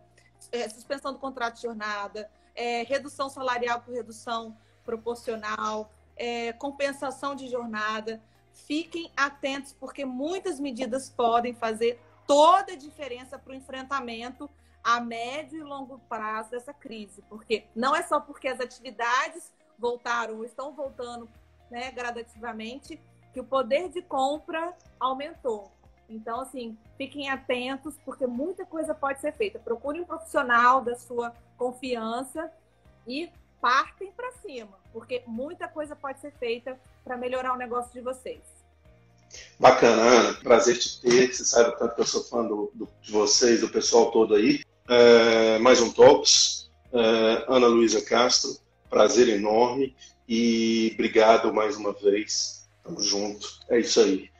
[0.53, 7.49] é, suspensão do contrato de jornada, é, redução salarial por redução proporcional, é, compensação de
[7.49, 8.23] jornada.
[8.53, 14.49] Fiquem atentos, porque muitas medidas podem fazer toda a diferença para o enfrentamento
[14.83, 17.21] a médio e longo prazo dessa crise.
[17.29, 21.27] Porque não é só porque as atividades voltaram ou estão voltando
[21.69, 22.99] né, gradativamente
[23.33, 25.71] que o poder de compra aumentou.
[26.09, 29.57] Então, assim, fiquem atentos, porque muita coisa pode ser feita.
[29.57, 32.51] Procure um profissional da sua confiança
[33.07, 33.31] e
[33.61, 38.39] partem para cima, porque muita coisa pode ser feita para melhorar o negócio de vocês.
[39.59, 40.33] Bacana, Ana.
[40.35, 41.33] Prazer te ter.
[41.33, 44.35] Você sabe o tanto que eu sou fã do, do, de vocês, do pessoal todo
[44.35, 44.61] aí.
[44.89, 46.69] É, mais um Talks.
[46.93, 48.57] É, Ana Luísa Castro,
[48.89, 49.95] prazer enorme.
[50.27, 52.67] E obrigado mais uma vez.
[52.83, 53.47] Tamo junto.
[53.69, 54.30] É isso aí.